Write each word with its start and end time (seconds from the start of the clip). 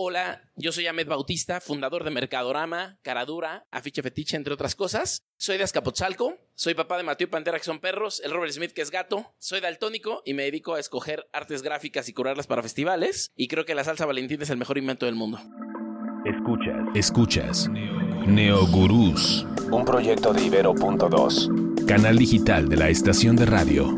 Hola, 0.00 0.42
yo 0.54 0.70
soy 0.70 0.86
Ahmed 0.86 1.08
Bautista, 1.08 1.60
fundador 1.60 2.04
de 2.04 2.12
Mercadorama, 2.12 3.00
Caradura, 3.02 3.66
Afiche 3.72 4.00
Fetiche, 4.00 4.36
entre 4.36 4.54
otras 4.54 4.76
cosas. 4.76 5.24
Soy 5.38 5.58
de 5.58 5.64
Azcapotzalco, 5.64 6.36
soy 6.54 6.74
papá 6.74 6.98
de 6.98 7.02
Mateo 7.02 7.26
y 7.26 7.30
Pantera, 7.32 7.58
que 7.58 7.64
son 7.64 7.80
perros, 7.80 8.22
el 8.24 8.30
Robert 8.30 8.52
Smith, 8.52 8.70
que 8.70 8.82
es 8.82 8.92
gato. 8.92 9.34
Soy 9.40 9.58
daltónico 9.58 10.22
y 10.24 10.34
me 10.34 10.44
dedico 10.44 10.74
a 10.74 10.78
escoger 10.78 11.28
artes 11.32 11.62
gráficas 11.62 12.08
y 12.08 12.12
curarlas 12.12 12.46
para 12.46 12.62
festivales. 12.62 13.32
Y 13.34 13.48
creo 13.48 13.64
que 13.64 13.74
la 13.74 13.82
salsa 13.82 14.06
Valentín 14.06 14.40
es 14.40 14.50
el 14.50 14.56
mejor 14.56 14.78
invento 14.78 15.06
del 15.06 15.16
mundo. 15.16 15.40
Escuchas. 16.24 16.76
Escuchas. 16.94 17.68
Neogurús. 17.68 19.48
Un 19.72 19.84
proyecto 19.84 20.32
de 20.32 20.44
Ibero.2. 20.44 21.86
Canal 21.86 22.18
digital 22.18 22.68
de 22.68 22.76
la 22.76 22.88
estación 22.88 23.34
de 23.34 23.46
radio. 23.46 23.92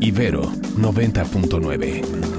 Ibero 0.00 0.44
90.9. 0.44 2.33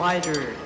fighter. 0.00 0.56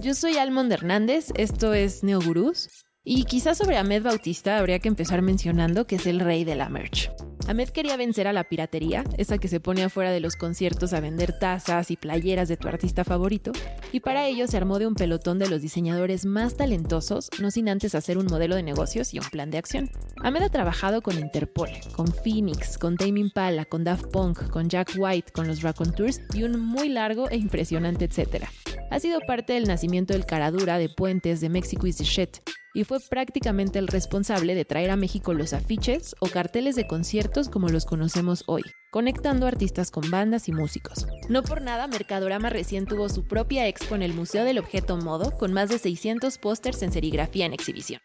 Yo 0.00 0.14
soy 0.14 0.38
Almond 0.38 0.72
Hernández, 0.72 1.26
esto 1.36 1.74
es 1.74 2.02
Neogurús, 2.02 2.70
y 3.04 3.24
quizás 3.24 3.58
sobre 3.58 3.76
Ahmed 3.76 4.02
Bautista 4.02 4.56
habría 4.56 4.78
que 4.78 4.88
empezar 4.88 5.20
mencionando 5.20 5.86
que 5.86 5.96
es 5.96 6.06
el 6.06 6.20
rey 6.20 6.44
de 6.44 6.56
la 6.56 6.70
merch. 6.70 7.10
Ahmed 7.48 7.70
quería 7.70 7.96
vencer 7.96 8.28
a 8.28 8.34
la 8.34 8.44
piratería, 8.44 9.04
esa 9.16 9.38
que 9.38 9.48
se 9.48 9.58
pone 9.58 9.82
afuera 9.82 10.10
de 10.10 10.20
los 10.20 10.36
conciertos 10.36 10.92
a 10.92 11.00
vender 11.00 11.38
tazas 11.38 11.90
y 11.90 11.96
playeras 11.96 12.46
de 12.50 12.58
tu 12.58 12.68
artista 12.68 13.04
favorito, 13.04 13.52
y 13.90 14.00
para 14.00 14.26
ello 14.26 14.46
se 14.46 14.58
armó 14.58 14.78
de 14.78 14.86
un 14.86 14.94
pelotón 14.94 15.38
de 15.38 15.48
los 15.48 15.62
diseñadores 15.62 16.26
más 16.26 16.58
talentosos, 16.58 17.30
no 17.40 17.50
sin 17.50 17.70
antes 17.70 17.94
hacer 17.94 18.18
un 18.18 18.26
modelo 18.26 18.54
de 18.54 18.62
negocios 18.62 19.14
y 19.14 19.18
un 19.18 19.24
plan 19.30 19.50
de 19.50 19.56
acción. 19.56 19.90
Ahmed 20.22 20.42
ha 20.42 20.50
trabajado 20.50 21.00
con 21.00 21.18
Interpol, 21.18 21.70
con 21.96 22.08
Phoenix, 22.08 22.76
con 22.76 22.98
Tame 22.98 23.20
Impala, 23.20 23.64
con 23.64 23.82
Daft 23.82 24.08
Punk, 24.12 24.50
con 24.50 24.68
Jack 24.68 24.92
White, 24.98 25.32
con 25.32 25.48
los 25.48 25.62
Raconteurs 25.62 26.20
y 26.34 26.42
un 26.42 26.60
muy 26.60 26.90
largo 26.90 27.30
e 27.30 27.36
impresionante 27.36 28.04
etcétera. 28.04 28.50
Ha 28.90 29.00
sido 29.00 29.20
parte 29.20 29.54
del 29.54 29.64
nacimiento 29.64 30.12
del 30.12 30.26
Caradura, 30.26 30.76
de 30.76 30.90
Puentes, 30.90 31.40
de 31.40 31.48
is 31.58 31.96
the 31.96 32.04
Shit, 32.04 32.36
y 32.78 32.84
fue 32.84 33.00
prácticamente 33.00 33.80
el 33.80 33.88
responsable 33.88 34.54
de 34.54 34.64
traer 34.64 34.90
a 34.90 34.96
México 34.96 35.34
los 35.34 35.52
afiches 35.52 36.14
o 36.20 36.28
carteles 36.28 36.76
de 36.76 36.86
conciertos 36.86 37.48
como 37.48 37.70
los 37.70 37.84
conocemos 37.84 38.44
hoy, 38.46 38.62
conectando 38.92 39.48
artistas 39.48 39.90
con 39.90 40.08
bandas 40.12 40.48
y 40.48 40.52
músicos. 40.52 41.04
No 41.28 41.42
por 41.42 41.60
nada, 41.60 41.88
Mercadorama 41.88 42.50
recién 42.50 42.86
tuvo 42.86 43.08
su 43.08 43.26
propia 43.26 43.66
expo 43.66 43.96
en 43.96 44.02
el 44.02 44.14
Museo 44.14 44.44
del 44.44 44.58
Objeto 44.58 44.96
Modo, 44.96 45.36
con 45.36 45.52
más 45.52 45.70
de 45.70 45.80
600 45.80 46.38
pósters 46.38 46.80
en 46.82 46.92
serigrafía 46.92 47.46
en 47.46 47.52
exhibición. 47.52 48.00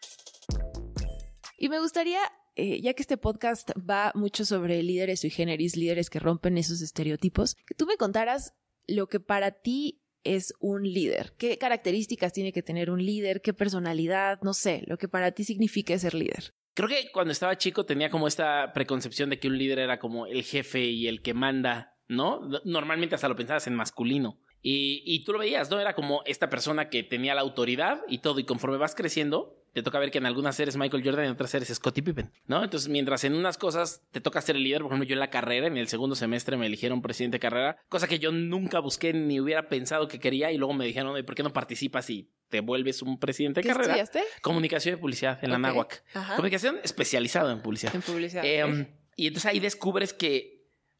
Y 1.56 1.68
me 1.68 1.78
gustaría 1.78 2.18
eh, 2.56 2.80
ya 2.82 2.94
que 2.94 3.02
este 3.02 3.16
podcast 3.16 3.70
va 3.78 4.10
mucho 4.16 4.44
sobre 4.44 4.82
líderes 4.82 5.20
sui 5.20 5.30
generis, 5.30 5.76
líderes 5.76 6.10
que 6.10 6.18
rompen 6.18 6.58
esos 6.58 6.82
estereotipos, 6.82 7.54
que 7.64 7.76
tú 7.76 7.86
me 7.86 7.96
contaras 7.96 8.54
lo 8.88 9.06
que 9.06 9.20
para 9.20 9.52
ti 9.52 10.03
es 10.24 10.54
un 10.58 10.82
líder? 10.82 11.34
¿Qué 11.38 11.58
características 11.58 12.32
tiene 12.32 12.52
que 12.52 12.62
tener 12.62 12.90
un 12.90 13.04
líder? 13.04 13.40
¿Qué 13.40 13.54
personalidad? 13.54 14.40
No 14.42 14.54
sé, 14.54 14.82
lo 14.86 14.98
que 14.98 15.08
para 15.08 15.32
ti 15.32 15.44
significa 15.44 15.98
ser 15.98 16.14
líder. 16.14 16.54
Creo 16.74 16.88
que 16.88 17.10
cuando 17.12 17.32
estaba 17.32 17.56
chico 17.56 17.86
tenía 17.86 18.10
como 18.10 18.26
esta 18.26 18.72
preconcepción 18.72 19.30
de 19.30 19.38
que 19.38 19.48
un 19.48 19.56
líder 19.56 19.78
era 19.78 19.98
como 19.98 20.26
el 20.26 20.42
jefe 20.42 20.84
y 20.84 21.06
el 21.06 21.22
que 21.22 21.32
manda, 21.32 21.96
¿no? 22.08 22.48
Normalmente 22.64 23.14
hasta 23.14 23.28
lo 23.28 23.36
pensabas 23.36 23.66
en 23.68 23.76
masculino. 23.76 24.40
Y, 24.60 25.02
y 25.04 25.24
tú 25.24 25.32
lo 25.32 25.38
veías, 25.38 25.70
¿no? 25.70 25.78
Era 25.78 25.94
como 25.94 26.22
esta 26.24 26.50
persona 26.50 26.88
que 26.88 27.02
tenía 27.02 27.34
la 27.34 27.42
autoridad 27.42 28.00
y 28.08 28.18
todo. 28.18 28.40
Y 28.40 28.44
conforme 28.44 28.78
vas 28.78 28.94
creciendo, 28.94 29.63
te 29.74 29.82
toca 29.82 29.98
ver 29.98 30.12
que 30.12 30.18
en 30.18 30.26
algunas 30.26 30.58
eres 30.60 30.76
Michael 30.76 31.02
Jordan 31.04 31.24
y 31.24 31.26
en 31.26 31.32
otras 31.32 31.52
eres 31.52 31.68
Scottie 31.68 32.02
Pippen, 32.02 32.30
¿no? 32.46 32.62
Entonces, 32.62 32.88
mientras 32.88 33.24
en 33.24 33.34
unas 33.34 33.58
cosas 33.58 34.02
te 34.12 34.20
toca 34.20 34.40
ser 34.40 34.54
el 34.54 34.62
líder, 34.62 34.82
por 34.82 34.92
ejemplo, 34.92 35.06
yo 35.06 35.14
en 35.14 35.20
la 35.20 35.30
carrera, 35.30 35.66
en 35.66 35.76
el 35.76 35.88
segundo 35.88 36.14
semestre 36.14 36.56
me 36.56 36.66
eligieron 36.66 37.02
presidente 37.02 37.36
de 37.36 37.40
carrera, 37.40 37.76
cosa 37.88 38.06
que 38.06 38.20
yo 38.20 38.30
nunca 38.30 38.78
busqué 38.78 39.12
ni 39.12 39.40
hubiera 39.40 39.68
pensado 39.68 40.06
que 40.06 40.20
quería 40.20 40.52
y 40.52 40.58
luego 40.58 40.74
me 40.74 40.86
dijeron, 40.86 41.22
¿por 41.26 41.34
qué 41.34 41.42
no 41.42 41.52
participas 41.52 42.08
y 42.08 42.30
te 42.48 42.60
vuelves 42.60 43.02
un 43.02 43.18
presidente 43.18 43.60
de 43.60 43.62
¿Qué 43.64 43.72
carrera? 43.72 43.96
estudiaste? 43.96 44.22
Comunicación 44.42 44.94
y 44.94 44.98
publicidad 45.00 45.42
en 45.42 45.50
la 45.50 45.58
náhuac. 45.58 46.04
Ajá. 46.14 46.36
Comunicación 46.36 46.78
especializada 46.84 47.50
en 47.52 47.60
publicidad. 47.60 47.94
En 47.96 48.02
publicidad. 48.02 48.44
Eh, 48.44 48.62
ok. 48.62 48.88
y 49.16 49.26
entonces 49.26 49.50
ahí 49.50 49.58
descubres 49.58 50.14
que 50.14 50.54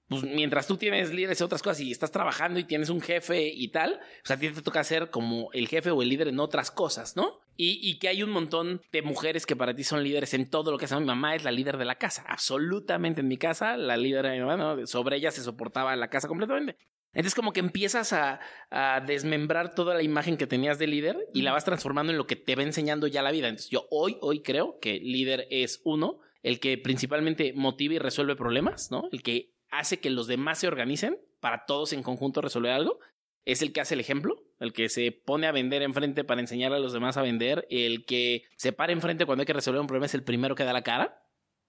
pues, 0.09 0.23
mientras 0.25 0.67
tú 0.67 0.77
tienes 0.77 1.13
líderes 1.13 1.41
y 1.41 1.45
otras 1.45 1.63
cosas 1.63 1.81
y 1.81 1.91
estás 1.91 2.11
trabajando 2.11 2.59
y 2.59 2.65
tienes 2.65 2.89
un 2.91 3.01
jefe 3.01 3.47
y 3.49 3.69
tal, 3.69 3.95
o 3.95 4.27
sea, 4.27 4.37
a 4.37 4.39
ti 4.39 4.51
te 4.51 4.63
toca 4.63 4.83
ser 4.85 5.11
como 5.11 5.51
el 5.53 5.69
jefe 5.69 5.91
o 5.91 6.03
el 6.03 6.09
líder 6.09 6.29
en 6.29 6.41
otras 6.41 6.71
cosas, 6.71 7.17
¿no? 7.17 7.41
Y, 7.57 7.79
y 7.83 7.99
que 7.99 8.09
hay 8.09 8.23
un 8.23 8.31
montón 8.31 8.83
de 8.93 9.03
mujeres 9.03 9.47
que 9.47 9.57
para 9.57 9.75
ti 9.75 9.85
son 9.85 10.03
líderes 10.03 10.35
en 10.35 10.51
todo 10.51 10.71
lo 10.71 10.79
que 10.79 10.87
hace. 10.87 10.99
Mi 10.99 11.05
mamá 11.05 11.35
es 11.35 11.45
la 11.45 11.53
líder 11.53 11.77
de 11.77 11.85
la 11.85 11.97
casa, 11.97 12.25
absolutamente 12.27 13.21
en 13.21 13.29
mi 13.29 13.37
casa, 13.37 13.77
la 13.77 13.97
líder 13.97 14.27
de 14.27 14.33
mi 14.33 14.41
mamá, 14.41 14.57
¿no? 14.57 14.87
sobre 14.87 15.17
ella 15.17 15.31
se 15.31 15.43
soportaba 15.43 15.95
la 15.97 16.09
casa 16.09 16.29
completamente. 16.29 16.77
Entonces 17.13 17.35
como 17.37 17.53
que 17.53 17.61
empiezas 17.61 18.13
a, 18.13 18.41
a 18.71 19.01
desmembrar 19.01 19.75
toda 19.75 19.95
la 19.95 20.03
imagen 20.03 20.37
que 20.37 20.49
tenías 20.49 20.81
de 20.81 20.89
líder 20.89 21.17
y 21.33 21.43
la 21.43 21.53
vas 21.53 21.65
transformando 21.65 22.11
en 22.11 22.19
lo 22.19 22.27
que 22.27 22.35
te 22.35 22.57
va 22.57 22.65
enseñando 22.65 23.07
ya 23.07 23.23
la 23.23 23.31
vida. 23.31 23.49
Entonces 23.49 23.71
yo 23.71 23.87
hoy, 23.91 24.17
hoy 24.21 24.43
creo 24.43 24.79
que 24.81 24.99
líder 24.99 25.47
es 25.51 25.81
uno, 25.85 26.19
el 26.43 26.59
que 26.59 26.77
principalmente 26.77 27.53
motiva 27.55 27.95
y 27.95 27.99
resuelve 27.99 28.35
problemas, 28.35 28.91
¿no? 28.91 29.09
El 29.13 29.23
que 29.23 29.55
hace 29.71 30.01
que 30.01 30.11
los 30.11 30.27
demás 30.27 30.59
se 30.59 30.69
organicen 30.69 31.19
para 31.41 31.67
todos 31.67 31.93
en 31.93 32.03
conjunto 32.03 32.41
resolver 32.41 32.73
algo. 32.73 32.99
Es 33.45 33.63
el 33.63 33.73
que 33.73 33.81
hace 33.81 33.95
el 33.95 34.01
ejemplo, 34.01 34.43
el 34.61 34.73
que 34.73 34.89
se 34.89 35.13
pone 35.13 35.47
a 35.47 35.53
vender 35.53 35.83
enfrente 35.83 36.25
para 36.25 36.41
enseñar 36.41 36.73
a 36.73 36.79
los 36.79 36.93
demás 36.93 37.17
a 37.17 37.23
vender, 37.23 37.67
el 37.71 38.05
que 38.05 38.45
se 38.57 38.73
para 38.73 38.93
enfrente 38.93 39.27
cuando 39.27 39.43
hay 39.43 39.47
que 39.47 39.53
resolver 39.53 39.81
un 39.81 39.87
problema 39.87 40.07
es 40.07 40.15
el 40.15 40.23
primero 40.23 40.55
que 40.55 40.65
da 40.65 40.73
la 40.73 40.83
cara, 40.83 41.23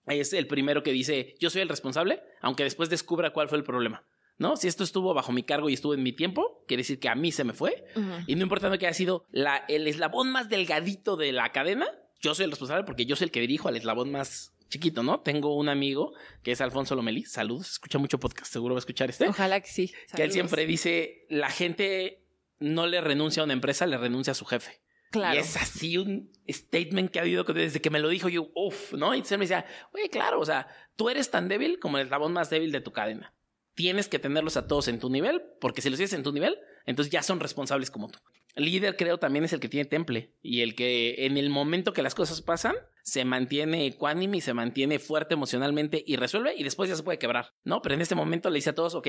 es 0.08 0.34
el 0.34 0.48
primero 0.48 0.84
que 0.84 0.92
dice 0.92 1.36
yo 1.40 1.50
soy 1.50 1.62
el 1.62 1.70
responsable, 1.70 2.22
aunque 2.42 2.64
después 2.64 2.90
descubra 2.90 3.32
cuál 3.32 3.50
fue 3.50 3.58
el 3.58 3.64
problema. 3.64 4.06
¿No? 4.38 4.58
Si 4.58 4.68
esto 4.68 4.84
estuvo 4.84 5.14
bajo 5.14 5.32
mi 5.32 5.44
cargo 5.44 5.70
y 5.70 5.74
estuvo 5.74 5.94
en 5.94 6.04
mi 6.04 6.12
tiempo, 6.12 6.66
quiere 6.68 6.82
decir 6.82 7.00
que 7.00 7.08
a 7.08 7.16
mí 7.16 7.32
se 7.32 7.46
me 7.46 7.54
fue. 7.54 7.86
Y 8.28 8.36
no 8.36 8.44
importando 8.44 8.78
que 8.78 8.86
haya 8.86 8.94
sido 8.94 9.26
la, 9.32 9.64
el 9.70 9.88
eslabón 9.88 10.30
más 10.30 10.50
delgadito 10.50 11.16
de 11.16 11.32
la 11.32 11.54
cadena, 11.54 11.88
yo 12.20 12.36
soy 12.36 12.44
el 12.44 12.52
responsable 12.52 12.84
porque 12.84 13.06
yo 13.06 13.16
soy 13.16 13.26
el 13.26 13.32
que 13.32 13.40
dirijo 13.40 13.70
al 13.70 13.78
eslabón 13.78 14.12
más 14.12 14.55
chiquito, 14.76 15.04
¿no? 15.04 15.22
Tengo 15.22 15.56
un 15.56 15.70
amigo 15.70 16.14
que 16.44 16.52
es 16.52 16.60
Alfonso 16.60 16.96
Lomelí. 16.96 17.24
Saludos, 17.24 17.72
escucha 17.72 17.98
mucho 17.98 18.20
podcast, 18.20 18.52
seguro 18.52 18.76
va 18.76 18.80
a 18.80 18.84
escuchar 18.84 19.10
este. 19.10 19.28
Ojalá 19.28 19.62
que 19.62 19.70
sí. 19.70 19.94
Que 20.14 20.24
él 20.24 20.32
siempre 20.32 20.66
dice, 20.66 21.22
la 21.30 21.50
gente 21.50 22.26
no 22.60 22.86
le 22.86 23.00
renuncia 23.00 23.42
a 23.42 23.46
una 23.46 23.54
empresa, 23.54 23.88
le 23.88 23.98
renuncia 23.98 24.32
a 24.32 24.36
su 24.36 24.46
jefe. 24.46 24.82
Claro. 25.12 25.36
Y 25.36 25.40
es 25.40 25.56
así 25.56 25.98
un 25.98 26.30
statement 26.50 27.10
que 27.10 27.20
ha 27.20 27.22
habido 27.22 27.46
desde 27.46 27.80
que 27.80 27.90
me 27.90 28.00
lo 28.00 28.10
dijo 28.10 28.28
yo, 28.28 28.52
uff, 28.54 28.94
¿no? 28.94 29.16
Y 29.16 29.20
él 29.20 29.38
me 29.38 29.46
decía, 29.46 29.66
oye, 29.94 30.10
claro, 30.10 30.42
o 30.42 30.46
sea, 30.46 30.68
tú 30.98 31.10
eres 31.10 31.32
tan 31.32 31.48
débil 31.48 31.80
como 31.80 31.98
el 31.98 32.04
eslabón 32.04 32.34
más 32.34 32.50
débil 32.50 32.74
de 32.74 32.82
tu 32.82 32.92
cadena. 32.92 33.34
Tienes 33.76 34.10
que 34.10 34.20
tenerlos 34.20 34.58
a 34.58 34.68
todos 34.68 34.90
en 34.90 35.00
tu 35.00 35.10
nivel, 35.10 35.42
porque 35.62 35.82
si 35.82 35.90
los 35.90 35.98
tienes 35.98 36.14
en 36.14 36.24
tu 36.24 36.34
nivel, 36.34 36.58
entonces 36.86 37.12
ya 37.12 37.24
son 37.24 37.40
responsables 37.40 37.92
como 37.92 38.10
tú. 38.10 38.20
Líder, 38.56 38.96
creo, 38.96 39.18
también 39.18 39.44
es 39.44 39.54
el 39.54 39.60
que 39.60 39.68
tiene 39.68 39.86
temple 39.86 40.32
y 40.42 40.62
el 40.62 40.76
que 40.76 41.26
en 41.26 41.38
el 41.38 41.50
momento 41.50 41.92
que 41.92 42.02
las 42.02 42.16
cosas 42.16 42.42
pasan, 42.42 42.76
se 43.04 43.26
mantiene 43.26 43.86
ecuánime 43.86 44.38
y 44.38 44.42
se 44.42 44.54
mantiene 44.54 44.98
fuerte 45.00 45.34
emocionalmente 45.34 46.04
y 46.08 46.16
resuelve 46.16 46.56
y 46.56 46.64
después 46.64 46.90
ya 46.90 46.96
se 46.96 47.04
puede 47.04 47.20
quebrar, 47.20 47.54
¿no? 47.64 47.82
Pero 47.82 47.96
en 47.96 48.02
este 48.02 48.16
momento 48.16 48.50
le 48.50 48.56
dice 48.56 48.70
a 48.70 48.76
todos, 48.76 48.96
ok, 48.96 49.08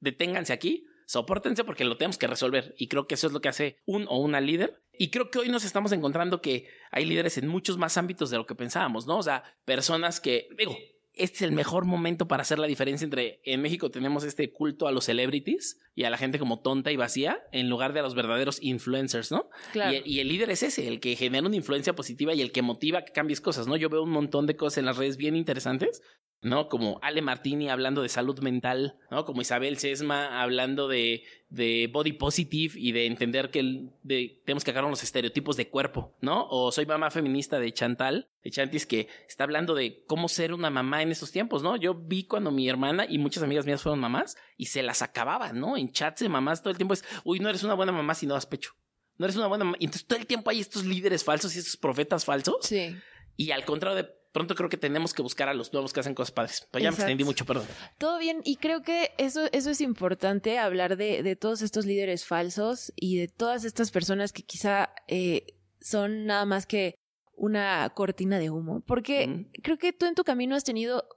deténganse 0.00 0.52
aquí, 0.52 0.86
sopórtense 1.06 1.64
porque 1.64 1.84
lo 1.84 1.96
tenemos 1.96 2.18
que 2.18 2.26
resolver. 2.26 2.74
Y 2.78 2.88
creo 2.88 3.06
que 3.06 3.14
eso 3.14 3.26
es 3.26 3.32
lo 3.32 3.40
que 3.40 3.48
hace 3.48 3.78
un 3.84 4.06
o 4.08 4.18
una 4.18 4.40
líder. 4.40 4.80
Y 4.96 5.10
creo 5.10 5.30
que 5.30 5.38
hoy 5.38 5.48
nos 5.48 5.64
estamos 5.64 5.92
encontrando 5.92 6.40
que 6.40 6.68
hay 6.90 7.04
líderes 7.04 7.38
en 7.38 7.48
muchos 7.48 7.78
más 7.78 7.96
ámbitos 7.96 8.30
de 8.30 8.36
lo 8.36 8.46
que 8.46 8.54
pensábamos, 8.54 9.06
¿no? 9.06 9.18
O 9.18 9.22
sea, 9.22 9.42
personas 9.64 10.20
que, 10.20 10.48
digo, 10.56 10.76
este 11.18 11.36
es 11.36 11.42
el 11.42 11.52
mejor 11.52 11.84
momento 11.84 12.28
para 12.28 12.42
hacer 12.42 12.58
la 12.58 12.66
diferencia 12.66 13.04
entre 13.04 13.40
en 13.44 13.60
México 13.60 13.90
tenemos 13.90 14.24
este 14.24 14.52
culto 14.52 14.86
a 14.88 14.92
los 14.92 15.04
celebrities 15.04 15.78
y 15.94 16.04
a 16.04 16.10
la 16.10 16.16
gente 16.16 16.38
como 16.38 16.60
tonta 16.60 16.92
y 16.92 16.96
vacía 16.96 17.40
en 17.52 17.68
lugar 17.68 17.92
de 17.92 18.00
a 18.00 18.02
los 18.02 18.14
verdaderos 18.14 18.58
influencers, 18.62 19.32
¿no? 19.32 19.50
Claro. 19.72 19.96
Y, 20.04 20.16
y 20.16 20.20
el 20.20 20.28
líder 20.28 20.50
es 20.50 20.62
ese, 20.62 20.88
el 20.88 21.00
que 21.00 21.16
genera 21.16 21.46
una 21.46 21.56
influencia 21.56 21.94
positiva 21.94 22.34
y 22.34 22.40
el 22.40 22.52
que 22.52 22.62
motiva 22.62 23.04
que 23.04 23.12
cambies 23.12 23.40
cosas, 23.40 23.66
¿no? 23.66 23.76
Yo 23.76 23.88
veo 23.88 24.02
un 24.02 24.10
montón 24.10 24.46
de 24.46 24.56
cosas 24.56 24.78
en 24.78 24.86
las 24.86 24.96
redes 24.96 25.16
bien 25.16 25.36
interesantes, 25.36 26.02
¿no? 26.40 26.68
Como 26.68 26.98
Ale 27.02 27.20
Martini 27.22 27.68
hablando 27.68 28.02
de 28.02 28.08
salud 28.08 28.38
mental, 28.40 28.96
¿no? 29.10 29.24
Como 29.24 29.40
Isabel 29.40 29.78
Sesma 29.78 30.40
hablando 30.42 30.86
de, 30.86 31.24
de 31.50 31.88
body 31.92 32.12
positive 32.12 32.74
y 32.78 32.92
de 32.92 33.06
entender 33.06 33.50
que 33.50 33.60
el- 33.60 33.90
de- 34.02 34.40
tenemos 34.44 34.62
que 34.64 34.70
agarrar 34.70 34.90
los 34.90 35.02
estereotipos 35.02 35.56
de 35.56 35.68
cuerpo, 35.68 36.14
¿no? 36.20 36.46
O 36.48 36.70
soy 36.70 36.86
mamá 36.86 37.10
feminista 37.10 37.58
de 37.58 37.72
Chantal, 37.72 38.28
de 38.44 38.50
Chantis, 38.50 38.86
que 38.86 39.08
está 39.28 39.44
hablando 39.44 39.74
de 39.74 40.04
cómo 40.06 40.28
ser 40.28 40.54
una 40.54 40.70
mamá 40.70 41.02
en 41.02 41.10
estos 41.10 41.32
tiempos, 41.32 41.62
¿no? 41.62 41.76
Yo 41.76 41.94
vi 41.94 42.24
cuando 42.24 42.50
mi 42.52 42.68
hermana 42.68 43.04
y 43.08 43.18
muchas 43.18 43.42
amigas 43.42 43.66
mías 43.66 43.82
fueron 43.82 43.98
mamás 43.98 44.36
y 44.56 44.66
se 44.66 44.82
las 44.82 45.02
acababan, 45.02 45.58
¿no? 45.58 45.76
En 45.76 45.90
chats 45.92 46.20
de 46.20 46.28
mamás 46.28 46.62
todo 46.62 46.70
el 46.70 46.76
tiempo 46.76 46.94
es, 46.94 47.04
uy, 47.24 47.40
no 47.40 47.48
eres 47.48 47.64
una 47.64 47.74
buena 47.74 47.92
mamá 47.92 48.14
si 48.14 48.26
no 48.26 48.34
das 48.34 48.46
pecho. 48.46 48.72
No 49.16 49.24
eres 49.26 49.36
una 49.36 49.48
buena 49.48 49.64
mamá. 49.64 49.76
Y 49.80 49.86
entonces 49.86 50.06
todo 50.06 50.18
el 50.20 50.26
tiempo 50.26 50.50
hay 50.50 50.60
estos 50.60 50.84
líderes 50.84 51.24
falsos 51.24 51.56
y 51.56 51.58
estos 51.58 51.76
profetas 51.76 52.24
falsos. 52.24 52.58
Sí. 52.60 52.94
Y 53.36 53.50
al 53.50 53.64
contrario, 53.64 53.96
de 53.96 54.08
pronto 54.38 54.54
creo 54.54 54.68
que 54.68 54.76
tenemos 54.76 55.12
que 55.12 55.20
buscar 55.20 55.48
a 55.48 55.54
los 55.54 55.72
nuevos 55.72 55.92
que 55.92 55.98
hacen 55.98 56.14
cosas 56.14 56.30
padres. 56.30 56.68
Pero 56.70 56.84
ya 56.84 56.92
me 56.92 56.96
extendí 56.96 57.24
mucho, 57.24 57.44
perdón. 57.44 57.66
Todo 57.98 58.20
bien, 58.20 58.40
y 58.44 58.54
creo 58.54 58.82
que 58.82 59.10
eso, 59.18 59.48
eso 59.50 59.70
es 59.70 59.80
importante, 59.80 60.60
hablar 60.60 60.96
de, 60.96 61.24
de 61.24 61.34
todos 61.34 61.60
estos 61.60 61.86
líderes 61.86 62.24
falsos 62.24 62.92
y 62.94 63.18
de 63.18 63.26
todas 63.26 63.64
estas 63.64 63.90
personas 63.90 64.32
que 64.32 64.44
quizá 64.44 64.90
eh, 65.08 65.58
son 65.80 66.26
nada 66.26 66.44
más 66.44 66.66
que 66.66 66.94
una 67.34 67.90
cortina 67.96 68.38
de 68.38 68.50
humo, 68.50 68.80
porque 68.86 69.48
creo 69.64 69.76
que 69.76 69.92
tú 69.92 70.06
en 70.06 70.14
tu 70.14 70.22
camino 70.22 70.54
has 70.54 70.62
tenido 70.62 71.08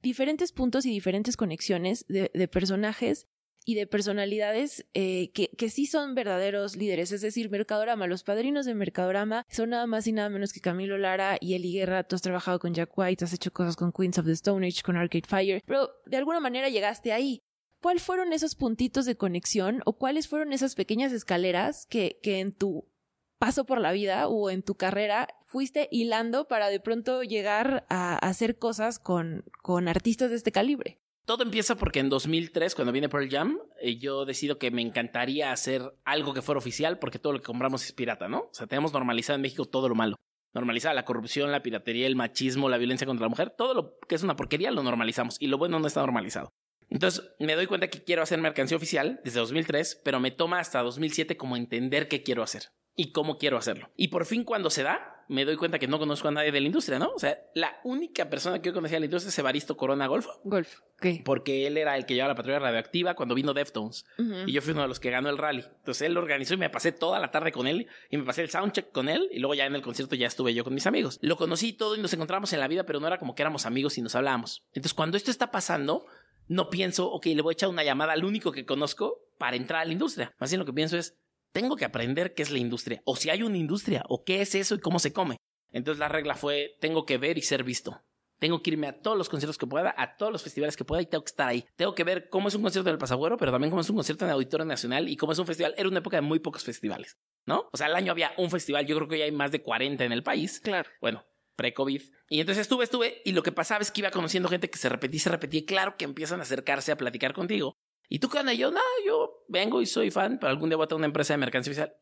diferentes 0.00 0.52
puntos 0.52 0.86
y 0.86 0.90
diferentes 0.90 1.36
conexiones 1.36 2.06
de, 2.08 2.30
de 2.32 2.48
personajes 2.48 3.26
y 3.70 3.76
de 3.76 3.86
personalidades 3.86 4.84
eh, 4.94 5.30
que, 5.32 5.50
que 5.56 5.70
sí 5.70 5.86
son 5.86 6.16
verdaderos 6.16 6.74
líderes. 6.74 7.12
Es 7.12 7.20
decir, 7.20 7.50
Mercadorama, 7.50 8.08
los 8.08 8.24
padrinos 8.24 8.66
de 8.66 8.74
Mercadorama 8.74 9.46
son 9.48 9.70
nada 9.70 9.86
más 9.86 10.08
y 10.08 10.12
nada 10.12 10.28
menos 10.28 10.52
que 10.52 10.60
Camilo 10.60 10.98
Lara 10.98 11.36
y 11.40 11.54
Eli 11.54 11.72
Guerra. 11.72 12.02
Tú 12.02 12.16
has 12.16 12.22
trabajado 12.22 12.58
con 12.58 12.74
Jack 12.74 12.90
White, 12.98 13.24
has 13.24 13.32
hecho 13.32 13.52
cosas 13.52 13.76
con 13.76 13.92
Queens 13.92 14.18
of 14.18 14.26
the 14.26 14.32
Stone 14.32 14.66
Age, 14.66 14.82
con 14.82 14.96
Arcade 14.96 15.28
Fire, 15.28 15.62
pero 15.64 15.88
de 16.04 16.16
alguna 16.16 16.40
manera 16.40 16.68
llegaste 16.68 17.12
ahí. 17.12 17.42
¿Cuáles 17.80 18.02
fueron 18.02 18.32
esos 18.32 18.56
puntitos 18.56 19.06
de 19.06 19.16
conexión 19.16 19.82
o 19.86 19.96
cuáles 19.96 20.26
fueron 20.26 20.52
esas 20.52 20.74
pequeñas 20.74 21.12
escaleras 21.12 21.86
que, 21.86 22.18
que 22.22 22.40
en 22.40 22.52
tu 22.52 22.90
paso 23.38 23.64
por 23.64 23.80
la 23.80 23.92
vida 23.92 24.26
o 24.26 24.50
en 24.50 24.62
tu 24.62 24.74
carrera 24.74 25.28
fuiste 25.46 25.88
hilando 25.92 26.48
para 26.48 26.68
de 26.68 26.80
pronto 26.80 27.22
llegar 27.22 27.86
a 27.88 28.18
hacer 28.18 28.58
cosas 28.58 28.98
con, 28.98 29.44
con 29.62 29.86
artistas 29.86 30.30
de 30.30 30.36
este 30.36 30.52
calibre? 30.52 30.98
Todo 31.24 31.42
empieza 31.42 31.76
porque 31.76 32.00
en 32.00 32.08
2003, 32.08 32.74
cuando 32.74 32.92
viene 32.92 33.08
Pearl 33.08 33.28
Jam, 33.30 33.58
eh, 33.80 33.96
yo 33.96 34.24
decido 34.24 34.58
que 34.58 34.70
me 34.70 34.82
encantaría 34.82 35.52
hacer 35.52 35.82
algo 36.04 36.34
que 36.34 36.42
fuera 36.42 36.58
oficial 36.58 36.98
porque 36.98 37.18
todo 37.18 37.32
lo 37.32 37.38
que 37.38 37.46
compramos 37.46 37.84
es 37.84 37.92
pirata, 37.92 38.28
¿no? 38.28 38.40
O 38.40 38.50
sea, 38.52 38.66
tenemos 38.66 38.92
normalizado 38.92 39.36
en 39.36 39.42
México 39.42 39.64
todo 39.64 39.88
lo 39.88 39.94
malo. 39.94 40.16
Normalizada 40.52 40.94
la 40.94 41.04
corrupción, 41.04 41.52
la 41.52 41.62
piratería, 41.62 42.06
el 42.06 42.16
machismo, 42.16 42.68
la 42.68 42.78
violencia 42.78 43.06
contra 43.06 43.26
la 43.26 43.30
mujer, 43.30 43.50
todo 43.50 43.74
lo 43.74 43.98
que 44.08 44.16
es 44.16 44.22
una 44.22 44.34
porquería 44.34 44.72
lo 44.72 44.82
normalizamos 44.82 45.36
y 45.38 45.46
lo 45.46 45.58
bueno 45.58 45.78
no 45.78 45.86
está 45.86 46.00
normalizado. 46.00 46.50
Entonces 46.88 47.30
me 47.38 47.54
doy 47.54 47.66
cuenta 47.66 47.88
que 47.88 48.02
quiero 48.02 48.22
hacer 48.22 48.40
mercancía 48.40 48.76
oficial 48.76 49.20
desde 49.22 49.38
2003, 49.38 50.00
pero 50.04 50.18
me 50.18 50.32
toma 50.32 50.58
hasta 50.58 50.82
2007 50.82 51.36
como 51.36 51.56
entender 51.56 52.08
qué 52.08 52.24
quiero 52.24 52.42
hacer 52.42 52.72
y 52.96 53.12
cómo 53.12 53.38
quiero 53.38 53.56
hacerlo. 53.56 53.90
Y 53.96 54.08
por 54.08 54.26
fin 54.26 54.42
cuando 54.42 54.70
se 54.70 54.82
da, 54.82 55.19
me 55.30 55.44
doy 55.44 55.56
cuenta 55.56 55.78
que 55.78 55.86
no 55.86 56.00
conozco 56.00 56.26
a 56.26 56.32
nadie 56.32 56.50
de 56.50 56.60
la 56.60 56.66
industria, 56.66 56.98
¿no? 56.98 57.12
O 57.14 57.18
sea, 57.18 57.38
la 57.54 57.80
única 57.84 58.28
persona 58.28 58.60
que 58.60 58.70
yo 58.70 58.74
conocía 58.74 58.96
de 58.96 59.00
la 59.00 59.06
industria 59.06 59.28
es 59.28 59.38
Evaristo 59.38 59.76
Corona 59.76 60.08
Golfo 60.08 60.40
Golf. 60.42 60.80
Ok. 60.96 61.22
porque 61.24 61.68
él 61.68 61.78
era 61.78 61.96
el 61.96 62.04
que 62.04 62.14
llevaba 62.14 62.32
la 62.32 62.36
patrulla 62.36 62.58
radioactiva 62.58 63.14
cuando 63.14 63.36
vino 63.36 63.54
Deftones. 63.54 64.04
Y 64.46 64.52
yo 64.52 64.60
fui 64.60 64.72
uno 64.72 64.82
de 64.82 64.88
los 64.88 64.98
que 64.98 65.10
ganó 65.10 65.30
el 65.30 65.38
rally. 65.38 65.64
Entonces 65.78 66.02
él 66.02 66.14
lo 66.14 66.20
organizó 66.20 66.54
y 66.54 66.56
me 66.56 66.68
pasé 66.68 66.90
toda 66.90 67.20
la 67.20 67.30
tarde 67.30 67.52
con 67.52 67.68
él 67.68 67.86
y 68.10 68.16
me 68.16 68.24
pasé 68.24 68.42
el 68.42 68.50
soundcheck 68.50 68.90
con 68.90 69.08
él 69.08 69.28
y 69.30 69.38
luego 69.38 69.54
ya 69.54 69.66
en 69.66 69.74
el 69.76 69.82
concierto 69.82 70.16
ya 70.16 70.26
estuve 70.26 70.52
yo 70.52 70.64
con 70.64 70.74
mis 70.74 70.86
amigos. 70.86 71.18
Lo 71.22 71.36
conocí 71.36 71.72
todo 71.72 71.94
y 71.94 72.00
nos 72.00 72.12
encontramos 72.12 72.52
en 72.52 72.60
la 72.60 72.66
vida, 72.68 72.84
pero 72.84 72.98
no 72.98 73.06
era 73.06 73.18
como 73.18 73.36
que 73.36 73.42
éramos 73.42 73.66
amigos 73.66 73.96
y 73.98 74.02
nos 74.02 74.16
hablábamos. 74.16 74.64
Entonces 74.72 74.94
cuando 74.94 75.16
esto 75.16 75.30
está 75.30 75.52
pasando, 75.52 76.06
no 76.48 76.70
pienso, 76.70 77.08
ok, 77.10 77.26
le 77.26 77.42
voy 77.42 77.52
a 77.52 77.54
echar 77.54 77.68
una 77.68 77.84
llamada 77.84 78.12
al 78.14 78.24
único 78.24 78.50
que 78.50 78.66
conozco 78.66 79.20
para 79.38 79.54
entrar 79.56 79.82
a 79.82 79.84
la 79.84 79.92
industria. 79.92 80.34
Más 80.40 80.50
bien 80.50 80.58
lo 80.58 80.66
que 80.66 80.72
pienso 80.72 80.98
es, 80.98 81.16
tengo 81.52 81.76
que 81.76 81.84
aprender 81.84 82.34
qué 82.34 82.42
es 82.42 82.50
la 82.50 82.58
industria, 82.58 83.02
o 83.04 83.16
si 83.16 83.30
hay 83.30 83.42
una 83.42 83.56
industria, 83.56 84.04
o 84.08 84.24
qué 84.24 84.40
es 84.40 84.54
eso 84.54 84.74
y 84.74 84.80
cómo 84.80 84.98
se 84.98 85.12
come. 85.12 85.36
Entonces 85.72 85.98
la 85.98 86.08
regla 86.08 86.34
fue, 86.34 86.76
tengo 86.80 87.06
que 87.06 87.18
ver 87.18 87.38
y 87.38 87.42
ser 87.42 87.64
visto. 87.64 88.02
Tengo 88.38 88.62
que 88.62 88.70
irme 88.70 88.86
a 88.86 88.98
todos 88.98 89.18
los 89.18 89.28
conciertos 89.28 89.58
que 89.58 89.66
pueda, 89.66 89.94
a 89.98 90.16
todos 90.16 90.32
los 90.32 90.42
festivales 90.42 90.74
que 90.74 90.84
pueda 90.84 91.02
y 91.02 91.06
tengo 91.06 91.22
que 91.22 91.30
estar 91.30 91.46
ahí. 91.46 91.66
Tengo 91.76 91.94
que 91.94 92.04
ver 92.04 92.30
cómo 92.30 92.48
es 92.48 92.54
un 92.54 92.62
concierto 92.62 92.88
en 92.88 92.94
el 92.94 92.98
Pasagüero, 92.98 93.36
pero 93.36 93.52
también 93.52 93.70
cómo 93.70 93.82
es 93.82 93.90
un 93.90 93.96
concierto 93.96 94.24
en 94.24 94.30
el 94.30 94.34
Auditorio 94.34 94.64
Nacional 94.64 95.08
y 95.08 95.16
cómo 95.16 95.32
es 95.32 95.38
un 95.38 95.46
festival. 95.46 95.74
Era 95.76 95.88
una 95.88 95.98
época 95.98 96.16
de 96.16 96.22
muy 96.22 96.38
pocos 96.38 96.64
festivales, 96.64 97.18
¿no? 97.44 97.68
O 97.70 97.76
sea, 97.76 97.86
al 97.86 97.94
año 97.94 98.12
había 98.12 98.32
un 98.38 98.50
festival, 98.50 98.86
yo 98.86 98.96
creo 98.96 99.08
que 99.08 99.18
ya 99.18 99.26
hay 99.26 99.32
más 99.32 99.52
de 99.52 99.60
40 99.60 100.04
en 100.06 100.12
el 100.12 100.22
país. 100.22 100.58
Claro. 100.60 100.88
Bueno, 101.02 101.26
pre-COVID. 101.56 102.00
Y 102.30 102.40
entonces 102.40 102.62
estuve, 102.62 102.84
estuve, 102.84 103.20
y 103.26 103.32
lo 103.32 103.42
que 103.42 103.52
pasaba 103.52 103.82
es 103.82 103.90
que 103.90 104.00
iba 104.00 104.10
conociendo 104.10 104.48
gente 104.48 104.70
que 104.70 104.78
se 104.78 104.88
repetía, 104.88 105.16
y 105.16 105.20
se 105.20 105.30
repetía, 105.30 105.60
y 105.60 105.66
claro 105.66 105.96
que 105.98 106.06
empiezan 106.06 106.40
a 106.40 106.44
acercarse 106.44 106.92
a 106.92 106.96
platicar 106.96 107.34
contigo. 107.34 107.76
¿Y 108.12 108.18
tú 108.18 108.28
qué 108.28 108.40
onda? 108.40 108.52
Y 108.52 108.58
yo, 108.58 108.72
no, 108.72 108.80
yo 109.06 109.44
vengo 109.48 109.80
y 109.80 109.86
soy 109.86 110.10
fan, 110.10 110.38
pero 110.38 110.50
algún 110.50 110.68
día 110.68 110.76
voy 110.76 110.84
a 110.84 110.88
tener 110.88 110.98
una 110.98 111.06
empresa 111.06 111.32
de 111.32 111.38
mercancía 111.38 111.70
oficial. 111.70 111.94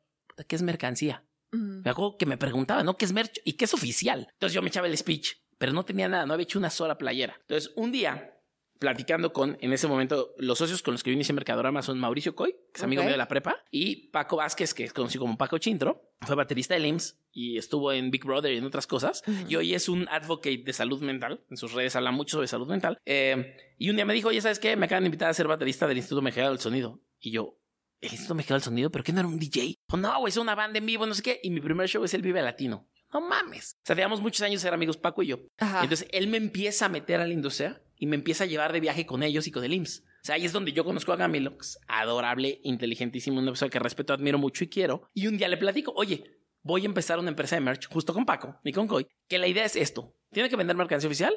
¿Qué 0.48 0.56
es 0.56 0.62
mercancía? 0.62 1.22
Ujú. 1.52 1.82
Me 1.84 1.90
acuerdo 1.90 2.16
que 2.16 2.24
me 2.24 2.38
preguntaba, 2.38 2.82
¿no? 2.82 2.96
¿Qué 2.96 3.04
es 3.04 3.12
merch? 3.12 3.40
¿Y 3.44 3.52
qué 3.52 3.66
es 3.66 3.74
oficial? 3.74 4.26
Entonces 4.32 4.54
yo 4.54 4.62
me 4.62 4.68
echaba 4.68 4.86
el 4.86 4.96
speech, 4.96 5.34
pero 5.58 5.72
no 5.72 5.84
tenía 5.84 6.08
nada, 6.08 6.24
no 6.24 6.32
había 6.32 6.44
hecho 6.44 6.58
una 6.58 6.70
sola 6.70 6.96
playera. 6.96 7.36
Entonces 7.42 7.72
un 7.76 7.92
día, 7.92 8.37
platicando 8.78 9.32
con, 9.32 9.58
en 9.60 9.72
ese 9.72 9.86
momento, 9.88 10.34
los 10.38 10.58
socios 10.58 10.82
con 10.82 10.94
los 10.94 11.02
que 11.02 11.10
yo 11.10 11.14
inicié 11.14 11.34
Mercadorama 11.34 11.82
son 11.82 11.98
Mauricio 11.98 12.34
Coy, 12.34 12.52
que 12.52 12.76
es 12.78 12.82
amigo 12.82 13.02
mío 13.02 13.12
de 13.12 13.16
la 13.16 13.28
prepa, 13.28 13.62
y 13.70 14.08
Paco 14.08 14.36
Vázquez, 14.36 14.74
que 14.74 14.84
es 14.84 14.92
conocido 14.92 15.22
como 15.22 15.36
Paco 15.36 15.58
Chintro, 15.58 16.12
fue 16.20 16.36
baterista 16.36 16.74
de 16.74 16.80
LIMS 16.80 17.18
y 17.32 17.58
estuvo 17.58 17.92
en 17.92 18.10
Big 18.10 18.24
Brother 18.24 18.52
y 18.52 18.56
en 18.56 18.64
otras 18.64 18.86
cosas. 18.86 19.22
Y 19.48 19.56
hoy 19.56 19.74
es 19.74 19.88
un 19.88 20.08
advocate 20.08 20.62
de 20.64 20.72
salud 20.72 21.00
mental. 21.00 21.44
En 21.50 21.56
sus 21.56 21.72
redes 21.72 21.94
habla 21.96 22.10
mucho 22.10 22.36
sobre 22.36 22.48
salud 22.48 22.68
mental. 22.68 22.98
Eh, 23.04 23.56
y 23.78 23.90
un 23.90 23.96
día 23.96 24.04
me 24.04 24.14
dijo, 24.14 24.28
oye, 24.28 24.40
¿sabes 24.40 24.58
qué? 24.58 24.76
Me 24.76 24.86
acaban 24.86 25.04
de 25.04 25.08
invitar 25.08 25.30
a 25.30 25.34
ser 25.34 25.46
baterista 25.46 25.86
del 25.86 25.96
Instituto 25.96 26.22
Mexicano 26.22 26.50
del 26.50 26.58
Sonido. 26.58 27.00
Y 27.20 27.30
yo, 27.30 27.58
¿el 28.00 28.10
Instituto 28.10 28.34
Mexicano 28.34 28.56
del 28.56 28.64
Sonido? 28.64 28.90
¿Pero 28.90 29.04
qué 29.04 29.12
no 29.12 29.20
era 29.20 29.28
un 29.28 29.38
DJ? 29.38 29.62
Dijo, 29.62 29.96
no, 29.96 30.18
güey, 30.20 30.30
es 30.30 30.36
una 30.36 30.54
banda 30.54 30.78
en 30.78 30.86
vivo, 30.86 31.06
no 31.06 31.14
sé 31.14 31.22
qué. 31.22 31.40
Y 31.42 31.50
mi 31.50 31.60
primer 31.60 31.88
show 31.88 32.02
es 32.04 32.14
el 32.14 32.22
Vive 32.22 32.42
Latino. 32.42 32.88
No 33.12 33.20
mames. 33.20 33.76
O 33.82 33.86
sea, 33.86 33.96
teníamos 33.96 34.20
muchos 34.20 34.42
años 34.42 34.60
de 34.60 34.66
ser 34.66 34.74
amigos 34.74 34.96
Paco 34.96 35.22
y 35.22 35.28
yo. 35.28 35.38
Ajá. 35.58 35.82
Entonces 35.82 36.08
él 36.12 36.26
me 36.26 36.36
empieza 36.36 36.86
a 36.86 36.88
meter 36.88 37.20
a 37.20 37.26
la 37.26 37.32
industria 37.32 37.80
y 37.98 38.06
me 38.06 38.16
empieza 38.16 38.44
a 38.44 38.46
llevar 38.46 38.72
de 38.72 38.80
viaje 38.80 39.06
con 39.06 39.22
ellos 39.22 39.46
y 39.46 39.50
con 39.50 39.64
el 39.64 39.74
IMSS. 39.74 40.00
O 40.00 40.24
sea, 40.24 40.34
ahí 40.36 40.44
es 40.44 40.52
donde 40.52 40.72
yo 40.72 40.84
conozco 40.84 41.12
a 41.12 41.16
Gamilo, 41.16 41.56
que 41.56 41.62
es 41.62 41.78
adorable, 41.88 42.60
inteligentísimo, 42.62 43.38
una 43.38 43.50
persona 43.50 43.70
que 43.70 43.78
respeto, 43.78 44.12
admiro 44.12 44.38
mucho 44.38 44.64
y 44.64 44.68
quiero. 44.68 45.08
Y 45.14 45.26
un 45.26 45.36
día 45.38 45.48
le 45.48 45.56
platico, 45.56 45.92
oye, 45.96 46.24
voy 46.62 46.82
a 46.82 46.86
empezar 46.86 47.18
una 47.18 47.30
empresa 47.30 47.56
de 47.56 47.60
merch 47.60 47.88
justo 47.88 48.12
con 48.12 48.26
Paco 48.26 48.58
y 48.64 48.72
con 48.72 48.86
Coy, 48.86 49.06
que 49.28 49.38
la 49.38 49.46
idea 49.46 49.64
es 49.64 49.76
esto. 49.76 50.14
Tiene 50.30 50.48
que 50.48 50.56
vender 50.56 50.76
mercancía 50.76 51.08
oficial, 51.08 51.34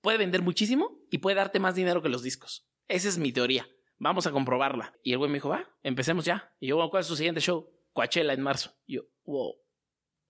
puede 0.00 0.18
vender 0.18 0.42
muchísimo 0.42 0.98
y 1.10 1.18
puede 1.18 1.36
darte 1.36 1.60
más 1.60 1.74
dinero 1.74 2.02
que 2.02 2.08
los 2.08 2.22
discos. 2.22 2.66
Esa 2.88 3.08
es 3.08 3.18
mi 3.18 3.32
teoría. 3.32 3.66
Vamos 3.98 4.26
a 4.26 4.32
comprobarla. 4.32 4.92
Y 5.02 5.12
el 5.12 5.18
güey 5.18 5.30
me 5.30 5.36
dijo, 5.36 5.48
va, 5.48 5.70
empecemos 5.82 6.24
ya. 6.24 6.52
Y 6.60 6.68
yo, 6.68 6.90
¿cuál 6.90 7.00
es 7.00 7.06
su 7.06 7.16
siguiente 7.16 7.40
show? 7.40 7.70
Coachella 7.92 8.32
en 8.32 8.42
marzo. 8.42 8.76
Y 8.86 8.96
yo, 8.96 9.02
wow. 9.24 9.54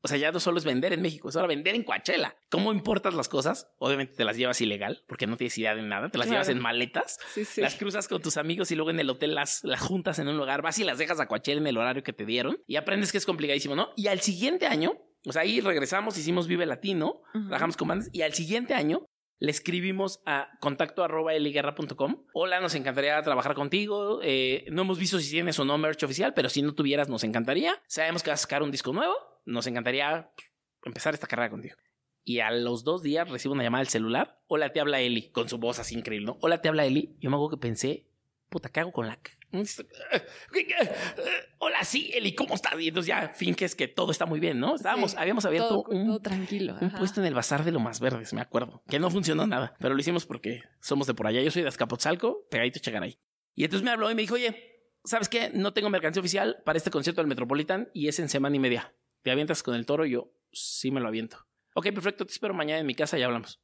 O 0.05 0.09
sea, 0.09 0.19
ya 0.19 0.31
no 0.33 0.39
solo 0.39 0.59
es 0.59 0.67
vender 0.67 0.93
en 0.93 1.01
México, 1.01 1.31
es 1.31 1.37
ahora 1.37 1.49
vender 1.49 1.75
en 1.75 1.83
Coachella. 1.83 2.37
¿Cómo 2.51 2.73
importas 2.73 3.15
las 3.15 3.31
cosas? 3.31 3.71
Obviamente 3.79 4.15
te 4.15 4.25
las 4.25 4.37
llevas 4.37 4.61
ilegal, 4.61 5.03
porque 5.09 5.27
no 5.27 5.39
tienes 5.39 5.57
idea 5.57 5.75
de 5.75 5.81
nada. 5.81 6.11
Te 6.11 6.19
las 6.19 6.27
Claro. 6.27 6.35
llevas 6.43 6.49
en 6.51 6.61
maletas, 6.61 7.19
Sí, 7.33 7.47
sí. 7.47 7.63
las 7.63 7.75
cruzas 7.77 8.07
con 8.07 8.21
tus 8.21 8.37
amigos 8.37 8.71
y 8.71 8.75
luego 8.75 8.91
en 8.91 9.01
el 9.01 9.09
hotel 9.09 9.35
las, 9.35 9.65
las 9.65 9.81
juntas 9.81 10.19
en 10.19 10.29
un 10.29 10.37
lugar. 10.37 10.61
Vas 10.61 10.79
y 10.79 10.85
las 10.85 10.99
dejas 10.99 11.21
a 11.21 11.27
Coachella 11.27 11.59
en 11.59 11.67
el 11.67 11.79
horario 11.79 12.03
que 12.03 12.13
te 12.13 12.27
dieron 12.27 12.59
y 12.67 12.77
aprendes 12.77 13.13
que 13.13 13.19
es 13.19 13.25
complicadísimo, 13.25 13.75
¿no? 13.75 13.89
Y 13.97 14.09
al 14.09 14.21
siguiente 14.21 14.67
año, 14.67 14.93
o 15.27 15.33
sea, 15.33 15.41
ahí 15.41 15.63
regresamos, 15.63 16.19
hicimos 16.19 16.49
Vive 16.49 16.67
Latino, 16.67 17.23
Ujú. 17.35 17.45
trabajamos 17.49 17.79
con 17.79 17.89
bandas 17.89 18.11
y 18.13 18.21
al 18.21 18.35
siguiente 18.35 18.75
año 18.75 19.07
le 19.39 19.51
escribimos 19.51 20.21
a 20.27 20.49
contacto 20.61 21.05
arroba 21.05 21.35
eliguerra.com. 21.35 22.25
Hola, 22.33 22.61
nos 22.61 22.75
encantaría 22.75 23.21
trabajar 23.23 23.55
contigo. 23.55 24.21
Eh, 24.23 24.67
no 24.71 24.83
hemos 24.83 24.99
visto 24.99 25.19
si 25.19 25.31
tienes 25.31 25.59
o 25.59 25.65
no 25.65 25.77
merch 25.79 26.03
oficial, 26.05 26.35
pero 26.35 26.49
si 26.49 26.63
no 26.63 26.75
tuvieras, 26.75 27.09
nos 27.09 27.25
encantaría. 27.25 27.81
Sabemos 27.87 28.23
que 28.23 28.31
vas 28.31 28.41
a 28.41 28.43
sacar 28.43 28.63
un 28.63 28.71
disco 28.71 28.93
nuevo. 28.93 29.15
Nos 29.45 29.67
encantaría 29.67 30.31
pues, 30.37 30.49
empezar 30.85 31.15
esta 31.15 31.27
carrera 31.27 31.51
contigo. 31.51 31.77
Y 32.25 32.41
a 32.41 32.51
los 32.51 32.85
dos 32.85 33.03
días 33.03 33.29
recibo 33.29 33.53
una 33.53 33.63
llamada 33.63 33.83
del 33.83 33.91
celular. 33.91 34.41
Hola, 34.47 34.73
te 34.73 34.81
habla 34.81 35.01
Eli, 35.01 35.31
con 35.31 35.49
su 35.49 35.59
voz 35.59 35.79
así 35.79 35.95
increíble, 35.95 36.27
¿no? 36.27 36.39
Hola, 36.41 36.63
te 36.63 36.69
habla 36.69 36.87
Eli. 36.87 37.17
Yo 37.21 37.29
me 37.29 37.37
acuerdo 37.37 37.57
que 37.57 37.61
pensé, 37.61 38.07
puta, 38.49 38.71
¿qué 38.71 38.81
hago 38.81 38.93
con 38.93 39.07
la... 39.07 39.19
Hola, 41.59 41.85
sí, 41.85 42.11
Eli, 42.15 42.35
¿cómo 42.35 42.55
estás? 42.55 42.75
Y 42.81 42.89
entonces 42.89 43.09
ya 43.09 43.29
finges 43.29 43.75
que 43.75 43.89
todo 43.89 44.11
está 44.11 44.27
muy 44.27 44.41
bien, 44.41 44.59
¿no? 44.59 44.75
Estábamos, 44.75 45.13
Sí, 45.13 45.17
habíamos 45.19 45.45
abierto 45.45 45.69
todo, 45.69 45.85
un 45.89 46.07
todo 46.07 46.21
tranquilo. 46.21 46.77
un 46.81 46.91
puesto 46.91 47.21
en 47.21 47.27
el 47.27 47.35
bazar 47.35 47.65
de 47.65 47.73
lo 47.73 47.81
más 47.81 48.01
verdes, 48.01 48.33
me 48.33 48.41
acuerdo. 48.41 48.83
Que 48.89 48.99
no 48.99 49.11
funcionó 49.11 49.47
nada, 49.47 49.75
pero 49.79 49.95
lo 49.95 50.01
hicimos 50.01 50.27
porque 50.27 50.63
somos 50.81 51.07
de 51.07 51.15
por 51.15 51.27
allá. 51.27 51.41
Yo 51.43 51.51
soy 51.51 51.63
de 51.63 51.69
Azcapotzalco, 51.69 52.47
pegadito 52.51 52.81
Chegaray. 52.81 53.19
Y 53.55 53.65
entonces 53.65 53.85
me 53.85 53.91
habló 53.91 54.11
y 54.11 54.15
me 54.15 54.23
dijo, 54.23 54.35
oye, 54.35 54.91
¿sabes 55.05 55.29
qué? 55.29 55.51
No 55.55 55.73
tengo 55.73 55.91
mercancía 55.91 56.21
oficial 56.21 56.63
para 56.65 56.77
este 56.77 56.91
concierto 56.91 57.21
del 57.21 57.29
Metropolitan 57.29 57.89
y 57.95 58.09
es 58.09 58.19
en 58.19 58.29
semana 58.29 58.57
y 58.57 58.59
media. 58.59 58.95
¿Te 59.23 59.31
avientas 59.31 59.63
con 59.63 59.75
el 59.75 59.87
toro? 59.87 60.05
Y 60.07 60.11
yo, 60.11 60.33
sí 60.53 60.91
me 60.91 61.01
lo 61.01 61.09
aviento. 61.09 61.39
Ok, 61.75 61.87
perfecto, 61.93 62.27
te 62.27 62.33
espero 62.33 62.55
mañana 62.55 62.81
en 62.81 62.87
mi 62.87 62.95
casa 62.95 63.19
y 63.19 63.23
hablamos. 63.23 63.61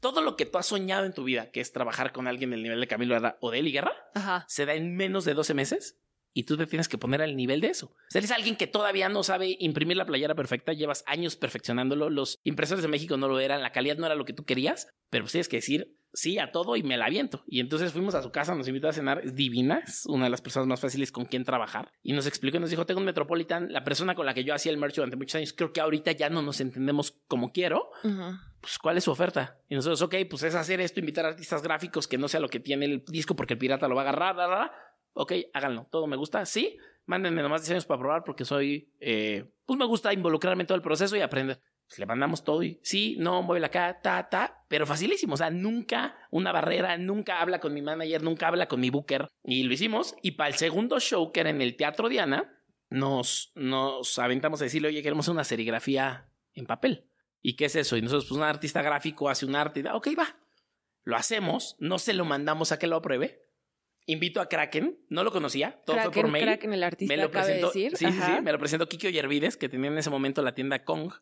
Todo 0.00 0.22
lo 0.22 0.36
que 0.36 0.46
tú 0.46 0.58
has 0.58 0.66
soñado 0.66 1.04
en 1.04 1.12
tu 1.12 1.24
vida, 1.24 1.50
que 1.50 1.60
es 1.60 1.72
trabajar 1.72 2.12
con 2.12 2.26
alguien 2.26 2.50
del 2.50 2.62
nivel 2.62 2.80
de 2.80 2.86
Camilo 2.88 3.14
Herrera 3.14 3.36
o 3.40 3.50
de 3.50 3.58
Eli 3.58 3.72
Guerra, 3.72 3.92
Ajá. 4.14 4.44
se 4.48 4.66
da 4.66 4.74
en 4.74 4.96
menos 4.96 5.24
de 5.24 5.34
12 5.34 5.54
meses 5.54 5.98
y 6.32 6.44
tú 6.44 6.56
te 6.56 6.66
tienes 6.66 6.88
que 6.88 6.98
poner 6.98 7.22
al 7.22 7.36
nivel 7.36 7.60
de 7.60 7.68
eso. 7.68 7.86
O 7.86 8.10
sea, 8.10 8.20
eres 8.20 8.30
alguien 8.30 8.56
que 8.56 8.66
todavía 8.66 9.08
no 9.08 9.22
sabe 9.22 9.56
imprimir 9.58 9.96
la 9.96 10.06
playera 10.06 10.34
perfecta, 10.34 10.72
llevas 10.72 11.04
años 11.06 11.36
perfeccionándolo, 11.36 12.10
los 12.10 12.40
impresores 12.44 12.82
de 12.82 12.88
México 12.88 13.16
no 13.16 13.28
lo 13.28 13.40
eran, 13.40 13.62
la 13.62 13.72
calidad 13.72 13.96
no 13.96 14.06
era 14.06 14.14
lo 14.14 14.24
que 14.24 14.32
tú 14.32 14.44
querías, 14.44 14.88
pero 15.10 15.24
pues 15.24 15.32
tienes 15.32 15.48
que 15.48 15.56
decir 15.56 15.96
sí 16.12 16.38
a 16.38 16.50
todo 16.50 16.76
y 16.76 16.82
me 16.82 16.96
la 16.96 17.06
aviento. 17.06 17.44
Y 17.46 17.60
entonces 17.60 17.92
fuimos 17.92 18.14
a 18.14 18.22
su 18.22 18.30
casa, 18.30 18.54
nos 18.54 18.68
invitó 18.68 18.88
a 18.88 18.92
cenar, 18.92 19.20
es 19.24 19.34
divina, 19.34 19.82
es 19.86 20.06
una 20.06 20.24
de 20.24 20.30
las 20.30 20.40
personas 20.40 20.66
más 20.66 20.80
fáciles 20.80 21.12
con 21.12 21.24
quien 21.24 21.44
trabajar. 21.44 21.92
Y 22.02 22.12
nos 22.12 22.26
explicó 22.26 22.56
y 22.56 22.60
nos 22.60 22.70
dijo, 22.70 22.86
tengo 22.86 23.00
un 23.00 23.06
Metropolitan, 23.06 23.72
la 23.72 23.84
persona 23.84 24.14
con 24.14 24.26
la 24.26 24.34
que 24.34 24.44
yo 24.44 24.54
hacía 24.54 24.72
el 24.72 24.78
merch 24.78 24.96
durante 24.96 25.16
muchos 25.16 25.36
años, 25.36 25.52
creo 25.52 25.72
que 25.72 25.80
ahorita 25.80 26.12
ya 26.12 26.28
no 26.30 26.42
nos 26.42 26.60
entendemos 26.60 27.12
como 27.28 27.52
quiero, 27.52 27.90
pues, 28.60 28.78
¿cuál 28.78 28.96
es 28.96 29.04
su 29.04 29.10
oferta? 29.10 29.58
Y 29.68 29.74
nosotros, 29.74 30.02
ok, 30.02 30.16
pues 30.28 30.42
es 30.42 30.54
hacer 30.54 30.80
esto, 30.80 31.00
invitar 31.00 31.24
artistas 31.24 31.62
gráficos 31.62 32.08
que 32.08 32.18
no 32.18 32.28
sea 32.28 32.40
lo 32.40 32.48
que 32.48 32.60
tiene 32.60 32.86
el 32.86 33.04
disco 33.06 33.36
porque 33.36 33.54
el 33.54 33.58
pirata 33.58 33.88
lo 33.88 33.94
va 33.94 34.02
a 34.02 34.04
agarrar, 34.04 34.36
la, 34.36 34.46
la, 34.46 34.58
la. 34.58 34.72
Ok, 35.12 35.32
háganlo, 35.52 35.86
todo 35.90 36.06
me 36.06 36.16
gusta, 36.16 36.44
sí, 36.46 36.78
mándenme 37.06 37.42
nomás 37.42 37.62
diseños 37.62 37.86
para 37.86 38.00
probar 38.00 38.24
porque 38.24 38.44
soy, 38.44 38.92
eh, 39.00 39.50
pues 39.66 39.78
me 39.78 39.86
gusta 39.86 40.12
involucrarme 40.12 40.62
en 40.62 40.66
todo 40.66 40.76
el 40.76 40.82
proceso 40.82 41.16
y 41.16 41.20
aprender. 41.20 41.60
Pues 41.86 41.98
le 41.98 42.06
mandamos 42.06 42.44
todo 42.44 42.62
y 42.62 42.78
sí, 42.84 43.16
no, 43.18 43.42
mueve 43.42 43.66
acá, 43.66 44.00
ta, 44.00 44.28
ta, 44.28 44.64
pero 44.68 44.86
facilísimo, 44.86 45.34
o 45.34 45.36
sea, 45.36 45.50
nunca 45.50 46.16
una 46.30 46.52
barrera, 46.52 46.96
nunca 46.98 47.40
habla 47.40 47.58
con 47.58 47.74
mi 47.74 47.82
manager, 47.82 48.22
nunca 48.22 48.46
habla 48.46 48.68
con 48.68 48.78
mi 48.78 48.90
booker 48.90 49.26
y 49.42 49.64
lo 49.64 49.72
hicimos 49.72 50.14
y 50.22 50.32
para 50.32 50.50
el 50.50 50.54
segundo 50.54 51.00
show 51.00 51.32
que 51.32 51.40
era 51.40 51.50
en 51.50 51.60
el 51.60 51.76
Teatro 51.76 52.08
Diana, 52.08 52.60
nos, 52.90 53.52
nos 53.54 54.18
aventamos 54.18 54.60
a 54.60 54.64
decirle, 54.64 54.88
oye, 54.88 55.02
queremos 55.02 55.28
una 55.28 55.44
serigrafía 55.44 56.28
en 56.54 56.66
papel. 56.66 57.06
¿Y 57.40 57.56
qué 57.56 57.66
es 57.66 57.76
eso? 57.76 57.96
Y 57.96 58.02
nosotros, 58.02 58.26
pues 58.28 58.36
un 58.36 58.44
artista 58.44 58.82
gráfico 58.82 59.28
hace 59.28 59.46
un 59.46 59.56
arte 59.56 59.80
y 59.80 59.82
da, 59.82 59.96
ok, 59.96 60.08
va. 60.18 60.36
Lo 61.04 61.16
hacemos, 61.16 61.76
no 61.78 61.98
se 61.98 62.12
lo 62.12 62.24
mandamos 62.24 62.72
a 62.72 62.78
que 62.78 62.86
lo 62.86 62.96
apruebe. 62.96 63.46
Invito 64.06 64.40
a 64.40 64.48
Kraken, 64.48 64.98
no 65.08 65.24
lo 65.24 65.30
conocía, 65.30 65.80
todo 65.84 65.96
fue 65.98 66.10
por 66.10 66.28
mail. 66.28 66.44
Kraken, 66.44 66.72
el 66.72 66.82
artista, 66.82 67.14
me 67.14 67.22
lo 67.22 67.28
de 67.28 67.54
decir. 67.62 67.96
sí, 67.96 68.06
sí, 68.06 68.20
sí, 68.20 68.32
me 68.42 68.52
lo 68.52 68.58
presentó 68.58 68.88
Kiki 68.88 69.12
Yervides, 69.12 69.56
que 69.56 69.68
tenía 69.68 69.90
en 69.90 69.98
ese 69.98 70.10
momento 70.10 70.42
la 70.42 70.54
tienda 70.54 70.84
Kong. 70.84 71.12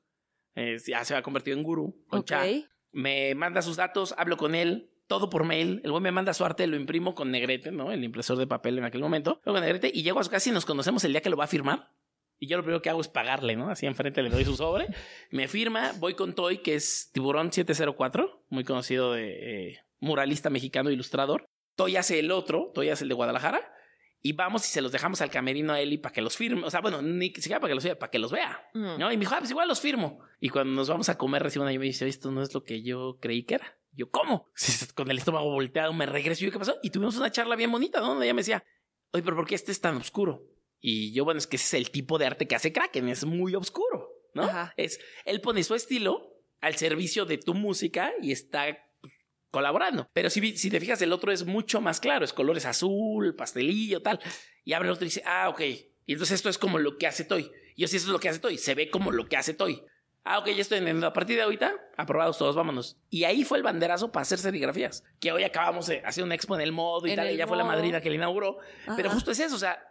Eh, 0.55 0.77
ya 0.87 1.05
se 1.05 1.15
ha 1.15 1.23
convertido 1.23 1.57
en 1.57 1.63
gurú 1.63 2.05
con 2.09 2.21
Ok. 2.21 2.27
Cha. 2.27 2.45
Me 2.91 3.35
manda 3.35 3.63
sus 3.63 3.77
datos, 3.77 4.15
hablo 4.17 4.37
con 4.37 4.55
él, 4.55 4.91
todo 5.07 5.31
por 5.31 5.45
mail. 5.45 5.81
El 5.85 5.91
güey 5.91 6.03
me 6.03 6.13
manda 6.13 6.33
su 6.35 6.45
arte, 6.45 6.67
lo 6.67 6.77
imprimo 6.77 7.15
con 7.15 7.31
Negrete, 7.31 7.71
¿no? 7.71 7.93
El 7.93 8.05
impresor 8.05 8.39
de 8.39 8.47
papel 8.47 8.79
en 8.79 8.85
aquel 8.85 9.01
momento. 9.01 9.41
Luego 9.45 9.57
con 9.57 9.61
Negrete 9.63 9.91
y 9.93 10.03
llego 10.03 10.21
a 10.21 10.25
su 10.25 10.31
casa 10.31 10.49
y 10.49 10.53
nos 10.53 10.65
conocemos 10.65 11.05
el 11.05 11.13
día 11.13 11.21
que 11.21 11.31
lo 11.31 11.37
va 11.37 11.45
a 11.45 11.49
firmar. 11.49 11.91
Y 12.39 12.47
yo 12.47 12.57
lo 12.57 12.63
primero 12.63 12.83
que 12.83 12.91
hago 12.91 13.01
es 13.01 13.09
pagarle, 13.09 13.57
¿no? 13.57 13.69
Así 13.69 13.87
enfrente 13.87 14.23
le 14.23 14.31
doy 14.31 14.45
su 14.45 14.57
sobre. 14.57 14.87
Me 15.31 15.49
firma, 15.49 15.93
voy 15.99 16.15
con 16.15 16.35
Toy, 16.35 16.59
que 16.59 16.75
es 16.75 17.11
Tiburón 17.13 17.53
704, 17.53 18.45
muy 18.49 18.65
conocido 18.65 19.13
de 19.13 19.71
eh, 19.71 19.79
muralista 19.99 20.49
mexicano, 20.49 20.91
ilustrador. 20.91 21.47
Toy 21.79 21.97
hace 21.97 22.19
el 22.19 22.33
otro, 22.33 22.73
Toy 22.75 22.89
hace 22.89 23.05
el 23.05 23.09
de 23.09 23.15
Guadalajara. 23.15 23.73
Y 24.21 24.33
vamos 24.33 24.67
y 24.67 24.71
se 24.73 24.83
los 24.83 24.91
dejamos 24.91 25.21
al 25.21 25.31
camerino 25.31 25.73
a 25.73 25.81
Eli 25.81 25.97
para 25.97 26.13
que 26.13 26.21
los 26.21 26.37
firme. 26.37 26.65
O 26.65 26.71
sea, 26.73 26.81
bueno, 26.81 27.01
ni 27.01 27.29
siquiera 27.29 27.61
para 27.61 27.71
que 27.71 27.77
los 27.77 27.85
vea, 27.85 27.97
para 27.97 28.11
que 28.11 28.19
los 28.19 28.33
vea. 28.33 28.69
Mm. 28.75 28.99
¿no? 28.99 29.13
Y 29.13 29.17
me 29.17 29.21
dijo, 29.21 29.37
ah, 29.37 29.39
pues 29.39 29.53
igual 29.53 29.69
los 29.69 29.81
firmo. 29.81 30.19
Y 30.41 30.49
cuando 30.49 30.75
nos 30.75 30.89
vamos 30.89 31.09
a 31.09 31.17
comer, 31.17 31.41
recibo 31.45 31.63
una 31.63 31.73
y 31.73 31.79
me 31.79 31.85
dice, 31.85 32.09
esto 32.09 32.33
no 32.33 32.43
es 32.43 32.53
lo 32.53 32.65
que 32.65 32.83
yo 32.83 33.19
creí 33.21 33.45
que 33.45 33.55
era. 33.55 33.79
Yo, 33.93 34.11
¿cómo? 34.11 34.51
Con 34.97 35.09
el 35.09 35.19
estómago 35.19 35.53
volteado 35.53 35.93
me 35.93 36.05
regreso. 36.05 36.43
Y 36.43 36.47
yo, 36.49 36.53
¿qué 36.53 36.59
pasó? 36.59 36.79
Y 36.83 36.91
tuvimos 36.91 37.17
una 37.17 37.31
charla 37.31 37.55
bien 37.55 37.71
bonita, 37.71 38.01
¿no? 38.01 38.09
Donde 38.09 38.27
ella 38.27 38.35
me 38.35 38.41
decía, 38.41 38.65
oye, 39.13 39.23
pero 39.23 39.37
¿por 39.37 39.47
qué 39.47 39.55
este 39.55 39.71
es 39.71 39.81
tan 39.81 39.97
oscuro? 39.99 40.43
Y 40.81 41.13
yo, 41.13 41.25
bueno, 41.25 41.39
es 41.39 41.47
que 41.47 41.55
ese 41.55 41.77
es 41.77 41.87
el 41.87 41.93
tipo 41.93 42.19
de 42.19 42.27
arte 42.27 42.49
que 42.49 42.57
hace 42.57 42.73
Kraken, 42.73 43.09
es 43.09 43.25
muy 43.25 43.55
oscuro, 43.55 44.11
¿no? 44.35 44.43
Ajá. 44.43 44.75
Es, 44.77 44.99
él 45.25 45.41
pone 45.41 45.63
su 45.63 45.77
estilo 45.77 46.43
al 46.61 46.75
servicio 46.75 47.25
de 47.25 47.39
tu 47.39 47.55
música 47.55 48.13
y 48.21 48.33
está 48.33 48.67
colaborando. 49.51 50.09
Pero 50.13 50.31
si, 50.31 50.57
si 50.57 50.71
te 50.71 50.81
fijas, 50.81 51.01
el 51.03 51.13
otro 51.13 51.33
es 51.33 51.45
mucho 51.45 51.81
más 51.81 52.01
claro, 52.01 52.25
es 52.25 52.33
colores 52.33 52.67
azul, 52.67 53.35
pastelillo, 53.35 54.03
tal. 54.03 54.21
Y 54.65 54.73
abre 54.73 54.89
el 54.89 54.93
otro 54.93 55.05
y 55.05 55.09
dice, 55.09 55.23
ah, 55.27 55.49
ok. 55.49 55.61
Y 55.61 56.13
entonces 56.13 56.37
esto 56.37 56.49
es 56.49 56.59
como 56.59 56.79
lo 56.79 56.99
que 56.99 57.07
hace 57.07 57.25
Toy. 57.25 57.51
Y 57.77 57.83
yo, 57.83 57.89
sí, 57.89 57.97
eso 57.97 58.07
es 58.07 58.13
lo 58.13 58.21
que 58.21 58.29
hace 58.29 58.39
Toy, 58.39 58.59
se 58.59 58.75
ve 58.75 58.91
como 58.91 59.13
lo 59.13 59.27
que 59.29 59.37
hace 59.37 59.55
Toy. 59.55 59.83
Ah, 60.25 60.41
ok, 60.41 60.49
ya 60.49 60.61
estoy 60.61 60.79
entendiendo. 60.79 61.07
A 61.07 61.13
partir 61.13 61.37
de 61.37 61.43
ahorita, 61.43 61.75
aprobados 61.97 62.37
todos, 62.37 62.55
vámonos. 62.55 62.99
Y 63.09 63.25
ahí 63.25 63.45
fue 63.45 63.57
el 63.57 63.65
banderazo 63.65 64.13
para 64.13 64.23
hacer 64.23 64.39
serigrafías. 64.39 65.03
Que 65.21 65.33
hoy 65.33 65.43
acabamos 65.43 65.87
de 65.87 66.01
hacer 66.05 66.23
una 66.23 66.35
expo 66.35 66.55
en 66.55 66.61
el 66.61 66.73
modo 66.73 67.07
y 67.07 67.11
En 67.11 67.17
tal. 67.17 67.29
el 67.29 67.35
Ella 67.35 67.47
fue 67.47 67.57
la 67.57 67.65
madrina 67.65 68.03
que 68.03 68.11
le 68.11 68.17
inauguró. 68.17 68.59
Pero 68.95 69.09
justo 69.11 69.31
es 69.31 69.41
eso, 69.41 69.55
o 69.55 69.59
sea, 69.59 69.83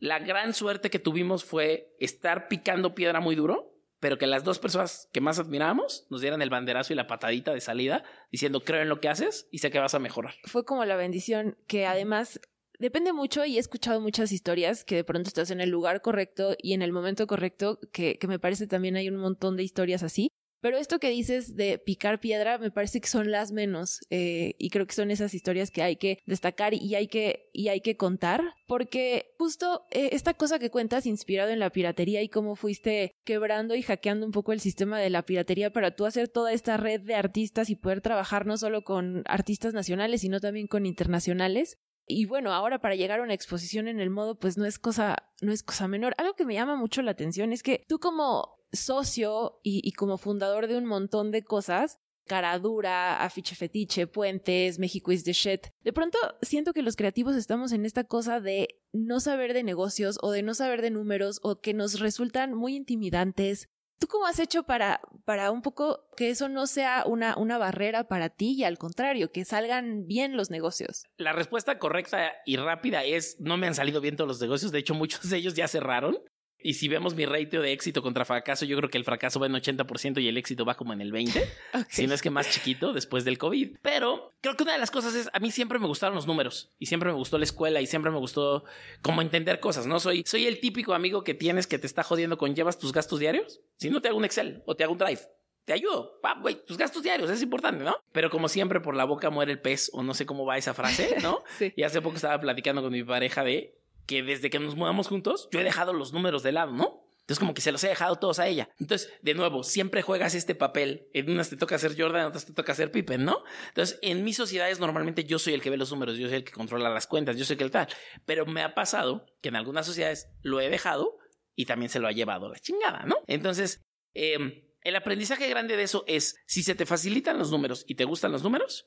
la 0.00 0.18
gran 0.18 0.52
suerte 0.52 0.90
que 0.90 0.98
tuvimos 0.98 1.44
fue 1.44 1.94
estar 2.00 2.48
picando 2.48 2.94
piedra 2.94 3.20
muy 3.20 3.36
duro, 3.36 3.73
pero 4.04 4.18
que 4.18 4.26
las 4.26 4.44
dos 4.44 4.58
personas 4.58 5.08
que 5.12 5.22
más 5.22 5.38
admirábamos 5.38 6.06
nos 6.10 6.20
dieran 6.20 6.42
el 6.42 6.50
banderazo 6.50 6.92
y 6.92 6.96
la 6.96 7.06
patadita 7.06 7.54
de 7.54 7.62
salida, 7.62 8.04
diciendo, 8.30 8.62
creo 8.62 8.82
en 8.82 8.90
lo 8.90 9.00
que 9.00 9.08
haces 9.08 9.48
y 9.50 9.60
sé 9.60 9.70
que 9.70 9.78
vas 9.78 9.94
a 9.94 9.98
mejorar. 9.98 10.34
fue 10.44 10.66
como 10.66 10.84
la 10.84 10.94
bendición 10.94 11.56
que 11.66 11.86
además 11.86 12.38
depende 12.78 13.14
mucho 13.14 13.46
y 13.46 13.56
he 13.56 13.58
escuchado 13.58 14.02
muchas 14.02 14.30
historias 14.30 14.84
que 14.84 14.96
de 14.96 15.04
pronto 15.04 15.28
estás 15.28 15.50
en 15.50 15.62
el 15.62 15.70
lugar 15.70 16.02
correcto 16.02 16.54
y 16.58 16.74
en 16.74 16.82
el 16.82 16.92
momento 16.92 17.26
correcto, 17.26 17.78
que, 17.94 18.18
que 18.18 18.28
me 18.28 18.38
parece 18.38 18.66
también 18.66 18.96
hay 18.96 19.08
un 19.08 19.16
montón 19.16 19.56
de 19.56 19.62
historias 19.62 20.02
así. 20.02 20.28
Pero 20.64 20.78
esto 20.78 20.98
que 20.98 21.10
dices 21.10 21.56
de 21.56 21.78
picar 21.78 22.20
piedra 22.20 22.56
me 22.56 22.70
parece 22.70 22.98
que 23.02 23.06
son 23.06 23.30
las 23.30 23.52
menos 23.52 24.00
eh, 24.08 24.54
y 24.58 24.70
creo 24.70 24.86
que 24.86 24.94
son 24.94 25.10
esas 25.10 25.34
historias 25.34 25.70
que 25.70 25.82
hay 25.82 25.96
que 25.96 26.20
destacar 26.24 26.72
y 26.72 26.94
hay 26.94 27.06
que, 27.06 27.50
y 27.52 27.68
hay 27.68 27.82
que 27.82 27.98
contar 27.98 28.40
porque 28.66 29.34
justo 29.36 29.84
eh, 29.90 30.08
esta 30.12 30.32
cosa 30.32 30.58
que 30.58 30.70
cuentas 30.70 31.04
inspirado 31.04 31.50
en 31.50 31.58
la 31.58 31.68
piratería 31.68 32.22
y 32.22 32.30
cómo 32.30 32.56
fuiste 32.56 33.12
quebrando 33.24 33.74
y 33.74 33.82
hackeando 33.82 34.24
un 34.24 34.32
poco 34.32 34.54
el 34.54 34.60
sistema 34.60 34.98
de 34.98 35.10
la 35.10 35.26
piratería 35.26 35.70
para 35.70 35.94
tú 35.94 36.06
hacer 36.06 36.28
toda 36.28 36.50
esta 36.54 36.78
red 36.78 37.02
de 37.02 37.14
artistas 37.14 37.68
y 37.68 37.76
poder 37.76 38.00
trabajar 38.00 38.46
no 38.46 38.56
solo 38.56 38.84
con 38.84 39.22
artistas 39.26 39.74
nacionales 39.74 40.22
sino 40.22 40.40
también 40.40 40.66
con 40.66 40.86
internacionales 40.86 41.76
y 42.06 42.26
bueno, 42.26 42.52
ahora 42.52 42.80
para 42.80 42.94
llegar 42.94 43.20
a 43.20 43.22
una 43.22 43.34
exposición 43.34 43.88
en 43.88 43.98
el 43.98 44.10
modo, 44.10 44.38
pues 44.38 44.58
no 44.58 44.66
es 44.66 44.78
cosa, 44.78 45.30
no 45.40 45.52
es 45.52 45.62
cosa 45.62 45.88
menor. 45.88 46.14
Algo 46.18 46.34
que 46.34 46.44
me 46.44 46.52
llama 46.52 46.76
mucho 46.76 47.00
la 47.00 47.12
atención 47.12 47.50
es 47.52 47.62
que 47.62 47.82
tú 47.88 47.98
como 47.98 48.53
socio 48.74 49.60
y, 49.62 49.92
como 49.92 50.18
fundador 50.18 50.66
de 50.66 50.76
un 50.76 50.86
montón 50.86 51.30
de 51.30 51.42
cosas, 51.42 51.98
Caradura, 52.26 53.22
Afiche 53.22 53.54
Fetiche, 53.54 54.06
Puentes, 54.06 54.78
México 54.78 55.12
is 55.12 55.24
the 55.24 55.32
shit. 55.32 55.66
De 55.82 55.92
pronto 55.92 56.18
siento 56.42 56.72
que 56.72 56.82
los 56.82 56.96
creativos 56.96 57.36
estamos 57.36 57.72
en 57.72 57.84
esta 57.84 58.04
cosa 58.04 58.40
de 58.40 58.80
no 58.92 59.20
saber 59.20 59.52
de 59.52 59.62
negocios 59.62 60.18
o 60.22 60.30
de 60.30 60.42
no 60.42 60.54
saber 60.54 60.80
de 60.80 60.90
números 60.90 61.38
o 61.42 61.60
que 61.60 61.74
nos 61.74 62.00
resultan 62.00 62.54
muy 62.54 62.76
intimidantes. 62.76 63.68
¿Tú 63.98 64.08
cómo 64.08 64.26
has 64.26 64.38
hecho 64.38 64.64
para, 64.64 65.00
para 65.24 65.50
un 65.50 65.62
poco 65.62 66.08
que 66.16 66.30
eso 66.30 66.48
no 66.48 66.66
sea 66.66 67.04
una, 67.06 67.36
una 67.36 67.58
barrera 67.58 68.04
para 68.04 68.28
ti 68.28 68.52
y 68.52 68.64
al 68.64 68.76
contrario, 68.76 69.30
que 69.30 69.44
salgan 69.44 70.06
bien 70.06 70.36
los 70.36 70.50
negocios? 70.50 71.04
La 71.16 71.32
respuesta 71.32 71.78
correcta 71.78 72.32
y 72.44 72.56
rápida 72.56 73.04
es, 73.04 73.36
no 73.38 73.56
me 73.56 73.66
han 73.66 73.74
salido 73.74 74.00
bien 74.00 74.16
todos 74.16 74.28
los 74.28 74.40
negocios, 74.40 74.72
de 74.72 74.80
hecho 74.80 74.94
muchos 74.94 75.30
de 75.30 75.36
ellos 75.36 75.54
ya 75.54 75.68
cerraron. 75.68 76.18
Y 76.66 76.74
si 76.74 76.88
vemos 76.88 77.14
mi 77.14 77.26
ratio 77.26 77.60
de 77.60 77.72
éxito 77.72 78.00
contra 78.00 78.24
fracaso, 78.24 78.64
yo 78.64 78.74
creo 78.78 78.88
que 78.88 78.96
el 78.96 79.04
fracaso 79.04 79.38
va 79.38 79.44
en 79.46 79.52
80% 79.52 80.22
y 80.22 80.28
el 80.28 80.38
éxito 80.38 80.64
va 80.64 80.76
como 80.76 80.94
en 80.94 81.02
el 81.02 81.12
20%. 81.12 81.44
Si 81.90 82.06
no 82.06 82.14
es 82.14 82.22
que 82.22 82.30
más 82.30 82.50
chiquito 82.50 82.94
después 82.94 83.26
del 83.26 83.36
COVID. 83.36 83.76
Pero 83.82 84.32
creo 84.40 84.56
que 84.56 84.62
una 84.62 84.72
de 84.72 84.78
las 84.78 84.90
cosas 84.90 85.14
es, 85.14 85.28
a 85.34 85.40
mí 85.40 85.50
siempre 85.50 85.78
me 85.78 85.86
gustaron 85.86 86.14
los 86.14 86.26
números 86.26 86.70
y 86.78 86.86
siempre 86.86 87.10
me 87.10 87.16
gustó 87.16 87.36
la 87.36 87.44
escuela 87.44 87.82
y 87.82 87.86
siempre 87.86 88.10
me 88.10 88.16
gustó 88.16 88.64
como 89.02 89.20
entender 89.20 89.60
cosas, 89.60 89.86
¿no? 89.86 90.00
Soy, 90.00 90.22
soy 90.24 90.46
el 90.46 90.58
típico 90.58 90.94
amigo 90.94 91.22
que 91.22 91.34
tienes 91.34 91.66
que 91.66 91.78
te 91.78 91.86
está 91.86 92.02
jodiendo 92.02 92.38
con 92.38 92.54
llevas 92.54 92.78
tus 92.78 92.92
gastos 92.92 93.20
diarios. 93.20 93.60
Si 93.76 93.90
no 93.90 94.00
te 94.00 94.08
hago 94.08 94.16
un 94.16 94.24
Excel 94.24 94.62
o 94.64 94.74
te 94.74 94.84
hago 94.84 94.94
un 94.94 94.98
Drive. 94.98 95.20
Te 95.66 95.74
ayudo, 95.74 96.18
pa, 96.22 96.38
güey, 96.40 96.64
tus 96.64 96.78
gastos 96.78 97.02
diarios 97.02 97.30
es 97.30 97.42
importante, 97.42 97.84
¿no? 97.84 97.96
Pero 98.12 98.30
como 98.30 98.48
siempre, 98.48 98.80
por 98.80 98.96
la 98.96 99.04
boca 99.04 99.28
muere 99.28 99.52
el 99.52 99.60
pez, 99.60 99.90
o 99.92 100.02
no 100.02 100.14
sé 100.14 100.24
cómo 100.24 100.46
va 100.46 100.56
esa 100.56 100.72
frase, 100.72 101.16
¿no? 101.22 101.42
Sí. 101.58 101.72
Y 101.76 101.82
hace 101.82 102.00
poco 102.00 102.16
estaba 102.16 102.40
platicando 102.40 102.82
con 102.82 102.92
mi 102.92 103.02
pareja 103.02 103.44
de 103.44 103.74
que 104.06 104.22
desde 104.22 104.50
que 104.50 104.58
nos 104.58 104.76
mudamos 104.76 105.08
juntos, 105.08 105.48
yo 105.52 105.60
he 105.60 105.64
dejado 105.64 105.92
los 105.92 106.12
números 106.12 106.42
de 106.42 106.52
lado, 106.52 106.72
¿no? 106.72 107.04
Entonces 107.24 107.38
como 107.38 107.54
que 107.54 107.62
se 107.62 107.72
los 107.72 107.82
he 107.84 107.88
dejado 107.88 108.16
todos 108.16 108.38
a 108.38 108.46
ella. 108.46 108.68
Entonces, 108.78 109.10
de 109.22 109.32
nuevo, 109.32 109.62
siempre 109.62 110.02
juegas 110.02 110.34
este 110.34 110.54
papel. 110.54 111.08
En 111.14 111.30
unas 111.30 111.48
te 111.48 111.56
toca 111.56 111.76
hacer 111.76 111.98
Jordan, 111.98 112.20
en 112.20 112.26
otras 112.26 112.44
te 112.44 112.52
toca 112.52 112.72
hacer 112.72 112.92
Pippen, 112.92 113.24
¿no? 113.24 113.44
Entonces, 113.68 113.98
en 114.02 114.24
mis 114.24 114.36
sociedades 114.36 114.78
normalmente 114.78 115.24
yo 115.24 115.38
soy 115.38 115.54
el 115.54 115.62
que 115.62 115.70
ve 115.70 115.78
los 115.78 115.90
números, 115.90 116.18
yo 116.18 116.28
soy 116.28 116.36
el 116.36 116.44
que 116.44 116.52
controla 116.52 116.90
las 116.90 117.06
cuentas, 117.06 117.38
yo 117.38 117.46
soy 117.46 117.56
el 117.60 117.70
tal. 117.70 117.88
Pero 118.26 118.44
me 118.44 118.62
ha 118.62 118.74
pasado 118.74 119.24
que 119.40 119.48
en 119.48 119.56
algunas 119.56 119.86
sociedades 119.86 120.28
lo 120.42 120.60
he 120.60 120.68
dejado 120.68 121.16
y 121.56 121.64
también 121.64 121.88
se 121.88 121.98
lo 121.98 122.08
ha 122.08 122.12
llevado 122.12 122.50
la 122.50 122.58
chingada, 122.58 123.04
¿no? 123.06 123.16
Entonces, 123.26 123.80
eh, 124.12 124.76
el 124.82 124.96
aprendizaje 124.96 125.48
grande 125.48 125.78
de 125.78 125.82
eso 125.84 126.04
es, 126.06 126.36
si 126.46 126.62
se 126.62 126.74
te 126.74 126.84
facilitan 126.84 127.38
los 127.38 127.50
números 127.50 127.86
y 127.88 127.94
te 127.94 128.04
gustan 128.04 128.32
los 128.32 128.42
números, 128.42 128.86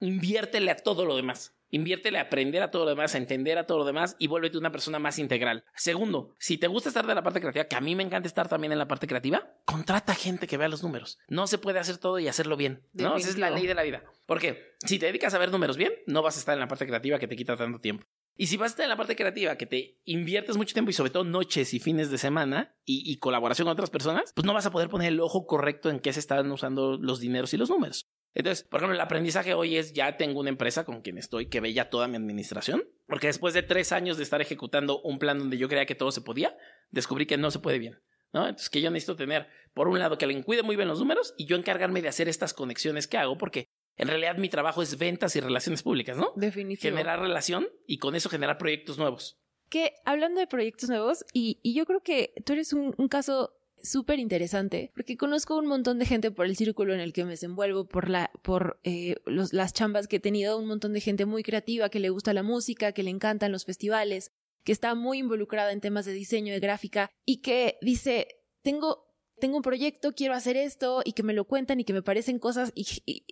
inviértele 0.00 0.70
a 0.70 0.76
todo 0.76 1.04
lo 1.04 1.16
demás. 1.16 1.54
Inviértele 1.70 2.18
a 2.18 2.22
aprender 2.22 2.62
a 2.62 2.70
todo 2.70 2.84
lo 2.84 2.90
demás, 2.90 3.16
a 3.16 3.18
entender 3.18 3.58
a 3.58 3.66
todo 3.66 3.78
lo 3.78 3.84
demás 3.84 4.14
y 4.20 4.28
vuélvete 4.28 4.58
una 4.58 4.70
persona 4.70 5.00
más 5.00 5.18
integral. 5.18 5.64
Segundo, 5.74 6.32
si 6.38 6.56
te 6.56 6.68
gusta 6.68 6.88
estar 6.88 7.04
de 7.04 7.16
la 7.16 7.22
parte 7.24 7.40
creativa, 7.40 7.64
que 7.64 7.74
a 7.74 7.80
mí 7.80 7.96
me 7.96 8.04
encanta 8.04 8.28
estar 8.28 8.48
también 8.48 8.72
en 8.72 8.78
la 8.78 8.86
parte 8.86 9.08
creativa, 9.08 9.56
contrata 9.64 10.14
gente 10.14 10.46
que 10.46 10.56
vea 10.56 10.68
los 10.68 10.84
números. 10.84 11.18
No 11.26 11.48
se 11.48 11.58
puede 11.58 11.80
hacer 11.80 11.98
todo 11.98 12.20
y 12.20 12.28
hacerlo 12.28 12.56
bien. 12.56 12.86
¿no? 12.92 13.16
Esa 13.16 13.28
es 13.28 13.38
la 13.38 13.50
ley 13.50 13.66
de 13.66 13.74
la 13.74 13.82
vida. 13.82 14.04
Porque 14.26 14.76
si 14.86 15.00
te 15.00 15.06
dedicas 15.06 15.34
a 15.34 15.38
ver 15.38 15.50
números 15.50 15.76
bien, 15.76 15.92
no 16.06 16.22
vas 16.22 16.36
a 16.36 16.38
estar 16.38 16.54
en 16.54 16.60
la 16.60 16.68
parte 16.68 16.86
creativa 16.86 17.18
que 17.18 17.26
te 17.26 17.34
quita 17.34 17.56
tanto 17.56 17.80
tiempo. 17.80 18.04
Y 18.36 18.46
si 18.46 18.56
vas 18.56 18.66
a 18.66 18.72
estar 18.72 18.84
en 18.84 18.90
la 18.90 18.96
parte 18.96 19.16
creativa, 19.16 19.56
que 19.56 19.66
te 19.66 20.00
inviertes 20.04 20.56
mucho 20.56 20.74
tiempo 20.74 20.90
y 20.90 20.94
sobre 20.94 21.10
todo 21.10 21.24
noches 21.24 21.74
y 21.74 21.80
fines 21.80 22.10
de 22.10 22.18
semana 22.18 22.76
y, 22.84 23.10
y 23.10 23.16
colaboración 23.18 23.66
con 23.66 23.72
otras 23.72 23.90
personas, 23.90 24.32
pues 24.34 24.44
no 24.44 24.54
vas 24.54 24.66
a 24.66 24.70
poder 24.70 24.88
poner 24.88 25.08
el 25.08 25.20
ojo 25.20 25.46
correcto 25.46 25.90
en 25.90 26.00
qué 26.00 26.12
se 26.12 26.20
están 26.20 26.50
usando 26.50 26.98
los 26.98 27.20
dineros 27.20 27.52
y 27.54 27.56
los 27.56 27.70
números. 27.70 28.06
Entonces, 28.34 28.64
por 28.64 28.80
ejemplo, 28.80 28.94
el 28.94 29.00
aprendizaje 29.00 29.54
hoy 29.54 29.76
es 29.76 29.92
ya 29.92 30.16
tengo 30.16 30.40
una 30.40 30.50
empresa 30.50 30.84
con 30.84 31.02
quien 31.02 31.18
estoy 31.18 31.46
que 31.46 31.60
ve 31.60 31.72
ya 31.72 31.88
toda 31.88 32.08
mi 32.08 32.16
administración, 32.16 32.84
porque 33.06 33.28
después 33.28 33.54
de 33.54 33.62
tres 33.62 33.92
años 33.92 34.16
de 34.16 34.24
estar 34.24 34.40
ejecutando 34.40 35.00
un 35.02 35.18
plan 35.18 35.38
donde 35.38 35.56
yo 35.56 35.68
creía 35.68 35.86
que 35.86 35.94
todo 35.94 36.10
se 36.10 36.20
podía, 36.20 36.56
descubrí 36.90 37.26
que 37.26 37.36
no 37.36 37.50
se 37.50 37.60
puede 37.60 37.78
bien. 37.78 38.00
¿no? 38.32 38.48
Entonces, 38.48 38.68
que 38.68 38.80
yo 38.80 38.90
necesito 38.90 39.14
tener, 39.14 39.46
por 39.72 39.86
un 39.86 40.00
lado, 40.00 40.18
que 40.18 40.24
alguien 40.24 40.42
cuide 40.42 40.64
muy 40.64 40.74
bien 40.74 40.88
los 40.88 40.98
números 40.98 41.34
y 41.38 41.46
yo 41.46 41.56
encargarme 41.56 42.02
de 42.02 42.08
hacer 42.08 42.28
estas 42.28 42.52
conexiones 42.52 43.06
que 43.06 43.16
hago, 43.16 43.38
porque 43.38 43.68
en 43.96 44.08
realidad 44.08 44.36
mi 44.36 44.48
trabajo 44.48 44.82
es 44.82 44.98
ventas 44.98 45.36
y 45.36 45.40
relaciones 45.40 45.84
públicas, 45.84 46.16
¿no? 46.16 46.32
Definitivo. 46.34 46.90
Generar 46.90 47.20
relación 47.20 47.68
y 47.86 47.98
con 47.98 48.16
eso 48.16 48.28
generar 48.28 48.58
proyectos 48.58 48.98
nuevos. 48.98 49.38
Que 49.70 49.92
hablando 50.04 50.40
de 50.40 50.48
proyectos 50.48 50.88
nuevos, 50.88 51.24
y, 51.32 51.60
y 51.62 51.74
yo 51.74 51.86
creo 51.86 52.00
que 52.00 52.34
tú 52.44 52.54
eres 52.54 52.72
un, 52.72 52.92
un 52.98 53.08
caso 53.08 53.54
súper 53.82 54.18
interesante, 54.18 54.90
porque 54.94 55.16
conozco 55.16 55.58
un 55.58 55.66
montón 55.66 55.98
de 55.98 56.06
gente 56.06 56.30
por 56.30 56.46
el 56.46 56.56
círculo 56.56 56.94
en 56.94 57.00
el 57.00 57.12
que 57.12 57.24
me 57.24 57.32
desenvuelvo, 57.32 57.86
por, 57.86 58.08
la, 58.08 58.30
por 58.42 58.80
eh, 58.82 59.16
los, 59.26 59.52
las 59.52 59.72
chambas 59.72 60.08
que 60.08 60.16
he 60.16 60.20
tenido, 60.20 60.58
un 60.58 60.66
montón 60.66 60.92
de 60.92 61.00
gente 61.00 61.26
muy 61.26 61.42
creativa, 61.42 61.88
que 61.88 62.00
le 62.00 62.10
gusta 62.10 62.32
la 62.32 62.42
música, 62.42 62.92
que 62.92 63.02
le 63.02 63.10
encantan 63.10 63.52
los 63.52 63.64
festivales, 63.64 64.30
que 64.64 64.72
está 64.72 64.94
muy 64.94 65.18
involucrada 65.18 65.72
en 65.72 65.80
temas 65.80 66.06
de 66.06 66.12
diseño, 66.12 66.52
de 66.52 66.60
gráfica, 66.60 67.10
y 67.26 67.42
que 67.42 67.78
dice, 67.82 68.28
tengo 68.62 69.03
tengo 69.44 69.58
un 69.58 69.62
proyecto, 69.62 70.14
quiero 70.14 70.32
hacer 70.32 70.56
esto 70.56 71.02
y 71.04 71.12
que 71.12 71.22
me 71.22 71.34
lo 71.34 71.44
cuentan 71.44 71.78
y 71.78 71.84
que 71.84 71.92
me 71.92 72.00
parecen 72.00 72.38
cosas 72.38 72.72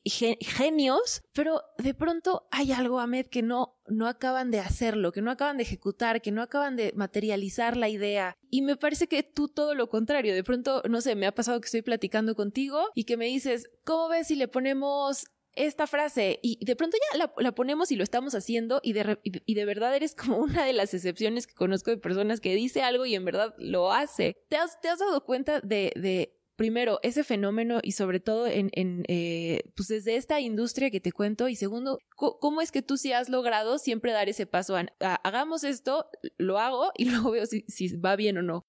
genios, 0.05 1.23
pero 1.33 1.63
de 1.79 1.95
pronto 1.95 2.47
hay 2.51 2.73
algo, 2.73 3.01
Ahmed, 3.01 3.29
que 3.29 3.41
no, 3.41 3.81
no 3.87 4.07
acaban 4.07 4.51
de 4.51 4.61
hacerlo, 4.61 5.11
que 5.11 5.23
no 5.23 5.31
acaban 5.31 5.57
de 5.57 5.63
ejecutar, 5.63 6.21
que 6.21 6.31
no 6.31 6.43
acaban 6.43 6.77
de 6.77 6.93
materializar 6.95 7.79
la 7.79 7.89
idea. 7.89 8.37
Y 8.51 8.61
me 8.61 8.77
parece 8.77 9.07
que 9.07 9.23
tú 9.23 9.49
todo 9.49 9.75
lo 9.75 9.89
contrario. 9.89 10.35
De 10.35 10.45
pronto, 10.45 10.83
no 10.87 11.01
sé, 11.01 11.15
me 11.15 11.27
ha 11.27 11.35
pasado 11.35 11.59
que 11.63 11.65
estoy 11.65 11.81
platicando 11.81 12.35
contigo 12.35 12.91
y 12.95 13.05
que 13.05 13.17
me 13.17 13.25
dices, 13.25 13.71
¿cómo 13.83 14.11
ves 14.11 14.27
si 14.27 14.37
le 14.37 14.49
ponemos 14.49 15.25
esta 15.55 15.87
frase 15.87 16.39
y 16.43 16.65
de 16.65 16.77
pronto 16.77 16.97
ya 17.13 17.31
la, 17.37 17.53
ponemos 17.55 17.91
y 17.93 17.97
lo 17.97 18.05
estamos 18.05 18.35
haciendo 18.35 18.81
y 18.83 18.93
de, 18.95 19.19
y 19.23 19.55
de- 19.55 19.65
verdad 19.65 19.95
eres 19.95 20.15
como 20.15 20.37
una 20.43 20.65
de 20.65 20.73
las 20.73 20.95
excepciones 20.95 21.47
que 21.47 21.55
conozco 21.55 21.91
de 21.91 21.99
personas 21.99 22.41
que 22.41 22.55
dice 22.55 22.83
algo 22.83 23.07
y 23.07 23.15
en 23.15 23.25
verdad 23.25 23.55
lo 23.59 23.93
hace. 23.93 24.37
¿Te 24.49 24.57
has, 24.57 24.81
te 24.81 24.89
has 24.89 24.99
dado 24.99 25.25
cuenta 25.25 25.61
de, 25.61 25.93
de, 25.97 26.35
primero, 26.57 26.99
ese 27.03 27.25
fenómeno 27.25 27.81
y 27.83 27.93
sobre 27.93 28.21
todo 28.21 28.47
en, 28.47 28.71
en 28.73 29.05
eh, 29.09 29.63
pues 29.77 29.89
desde 29.89 30.17
esta 30.17 30.41
industria 30.41 30.91
que 30.91 31.01
te 31.01 31.13
cuento 31.13 31.49
y 31.49 31.57
segundo, 31.57 31.99
¿cómo 32.17 32.61
es 32.63 32.71
que 32.73 32.83
tú 32.83 32.97
sí 32.97 33.13
has 33.13 33.29
logrado 33.29 33.79
siempre 33.79 34.13
dar 34.13 34.29
ese 34.29 34.47
paso 34.47 34.77
a, 34.77 34.87
a- 35.01 35.15
hagamos 35.17 35.65
esto, 35.65 36.07
lo 36.39 36.59
hago 36.59 36.93
y 36.97 37.05
luego 37.11 37.31
veo 37.33 37.47
si, 37.47 37.65
si 37.69 37.97
va 37.97 38.17
bien 38.17 38.39
o 38.39 38.43
no? 38.43 38.67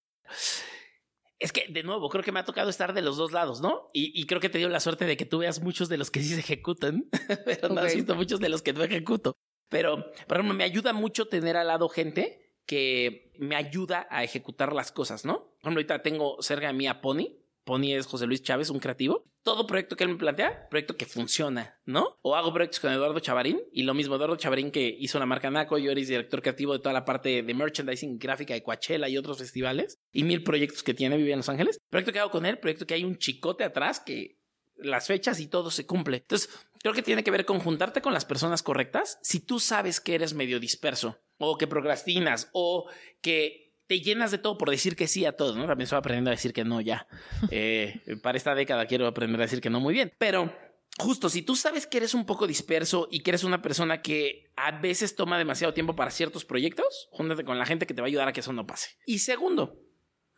Es 1.43 1.51
que, 1.51 1.67
de 1.67 1.83
nuevo, 1.83 2.07
creo 2.07 2.23
que 2.23 2.31
me 2.31 2.39
ha 2.39 2.45
tocado 2.45 2.69
estar 2.69 2.93
de 2.93 3.01
los 3.01 3.17
dos 3.17 3.33
lados, 3.33 3.59
¿no? 3.59 3.89
Y, 3.91 4.17
y 4.19 4.25
creo 4.27 4.39
que 4.39 4.47
te 4.47 4.59
dio 4.59 4.69
la 4.69 4.79
suerte 4.79 5.03
de 5.03 5.17
que 5.17 5.25
tú 5.25 5.39
veas 5.39 5.61
muchos 5.61 5.89
de 5.89 5.97
los 5.97 6.09
que 6.09 6.21
sí 6.21 6.29
se 6.29 6.39
ejecutan, 6.39 7.09
pero 7.45 7.67
no 7.67 7.81
has 7.81 7.93
visto 7.93 8.15
muchos 8.15 8.39
de 8.39 8.47
los 8.47 8.61
que 8.61 8.71
no 8.71 8.81
ejecuto. 8.81 9.35
Pero, 9.67 10.13
por 10.25 10.37
ejemplo, 10.37 10.55
me 10.55 10.63
ayuda 10.63 10.93
mucho 10.93 11.27
tener 11.27 11.57
al 11.57 11.67
lado 11.67 11.89
gente 11.89 12.55
que 12.65 13.33
me 13.37 13.57
ayuda 13.57 14.07
a 14.09 14.23
ejecutar 14.23 14.71
las 14.71 14.93
cosas, 14.93 15.25
¿no? 15.25 15.39
Por 15.39 15.71
ejemplo, 15.71 15.79
ahorita 15.79 16.01
tengo 16.01 16.41
cerca 16.41 16.67
de 16.67 16.73
mí 16.73 16.87
a 16.87 17.01
Pony. 17.01 17.27
Pony 17.63 17.93
es 17.93 18.05
José 18.05 18.27
Luis 18.27 18.43
Chávez, 18.43 18.69
un 18.69 18.79
creativo. 18.79 19.25
Todo 19.43 19.67
proyecto 19.67 19.95
que 19.95 20.03
él 20.03 20.11
me 20.11 20.15
plantea, 20.15 20.67
proyecto 20.69 20.95
que 20.95 21.05
funciona, 21.05 21.79
¿no? 21.85 22.17
O 22.21 22.35
hago 22.35 22.53
proyectos 22.53 22.79
con 22.79 22.91
Eduardo 22.91 23.19
Chavarín 23.19 23.61
y 23.71 23.83
lo 23.83 23.93
mismo, 23.93 24.15
Eduardo 24.15 24.35
Chavarín 24.35 24.71
que 24.71 24.95
hizo 24.99 25.19
la 25.19 25.25
marca 25.25 25.51
Naco, 25.51 25.77
yo 25.77 25.91
eres 25.91 26.07
director 26.07 26.41
creativo 26.41 26.73
de 26.73 26.79
toda 26.79 26.93
la 26.93 27.05
parte 27.05 27.43
de 27.43 27.53
merchandising 27.53 28.17
gráfica 28.19 28.53
de 28.53 28.63
Coachella 28.63 29.09
y 29.09 29.17
otros 29.17 29.37
festivales 29.37 29.99
y 30.11 30.23
mil 30.23 30.43
proyectos 30.43 30.83
que 30.83 30.93
tiene, 30.93 31.17
vive 31.17 31.31
en 31.31 31.39
Los 31.39 31.49
Ángeles. 31.49 31.79
Proyecto 31.89 32.13
que 32.13 32.19
hago 32.19 32.31
con 32.31 32.45
él, 32.45 32.59
proyecto 32.59 32.87
que 32.87 32.93
hay 32.93 33.03
un 33.03 33.17
chicote 33.17 33.63
atrás 33.63 33.99
que 33.99 34.37
las 34.75 35.07
fechas 35.07 35.39
y 35.39 35.47
todo 35.47 35.71
se 35.71 35.85
cumple. 35.85 36.17
Entonces, 36.17 36.49
creo 36.81 36.93
que 36.93 37.01
tiene 37.01 37.23
que 37.23 37.31
ver 37.31 37.45
con 37.45 37.59
juntarte 37.59 38.01
con 38.01 38.13
las 38.13 38.25
personas 38.25 38.63
correctas. 38.63 39.19
Si 39.21 39.39
tú 39.39 39.59
sabes 39.59 39.99
que 39.99 40.15
eres 40.15 40.33
medio 40.33 40.59
disperso 40.59 41.19
o 41.37 41.57
que 41.57 41.67
procrastinas 41.67 42.49
o 42.53 42.89
que 43.21 43.62
te 43.93 43.99
llenas 44.01 44.31
de 44.31 44.39
todo 44.39 44.57
por 44.57 44.71
decir 44.71 44.95
que 44.95 45.07
sí 45.07 45.23
a 45.25 45.33
todo, 45.33 45.55
¿no? 45.55 45.67
También 45.67 45.83
estoy 45.83 45.99
aprendiendo 45.99 46.31
a 46.31 46.33
decir 46.33 46.51
que 46.51 46.63
no 46.63 46.81
ya. 46.81 47.07
Eh, 47.51 48.17
para 48.23 48.37
esta 48.37 48.55
década 48.55 48.87
quiero 48.87 49.05
aprender 49.05 49.39
a 49.39 49.43
decir 49.43 49.61
que 49.61 49.69
no 49.69 49.79
muy 49.79 49.93
bien. 49.93 50.11
Pero 50.17 50.51
justo, 50.97 51.29
si 51.29 51.43
tú 51.43 51.55
sabes 51.55 51.85
que 51.85 51.97
eres 51.97 52.15
un 52.15 52.25
poco 52.25 52.47
disperso 52.47 53.07
y 53.11 53.19
que 53.19 53.31
eres 53.31 53.43
una 53.43 53.61
persona 53.61 54.01
que 54.01 54.51
a 54.55 54.71
veces 54.79 55.15
toma 55.15 55.37
demasiado 55.37 55.73
tiempo 55.73 55.95
para 55.95 56.09
ciertos 56.09 56.45
proyectos, 56.45 57.09
júntate 57.11 57.43
con 57.43 57.59
la 57.59 57.65
gente 57.65 57.85
que 57.85 57.93
te 57.93 58.01
va 58.01 58.07
a 58.07 58.09
ayudar 58.09 58.27
a 58.27 58.33
que 58.33 58.39
eso 58.39 58.53
no 58.53 58.65
pase. 58.65 58.97
Y 59.05 59.19
segundo, 59.19 59.77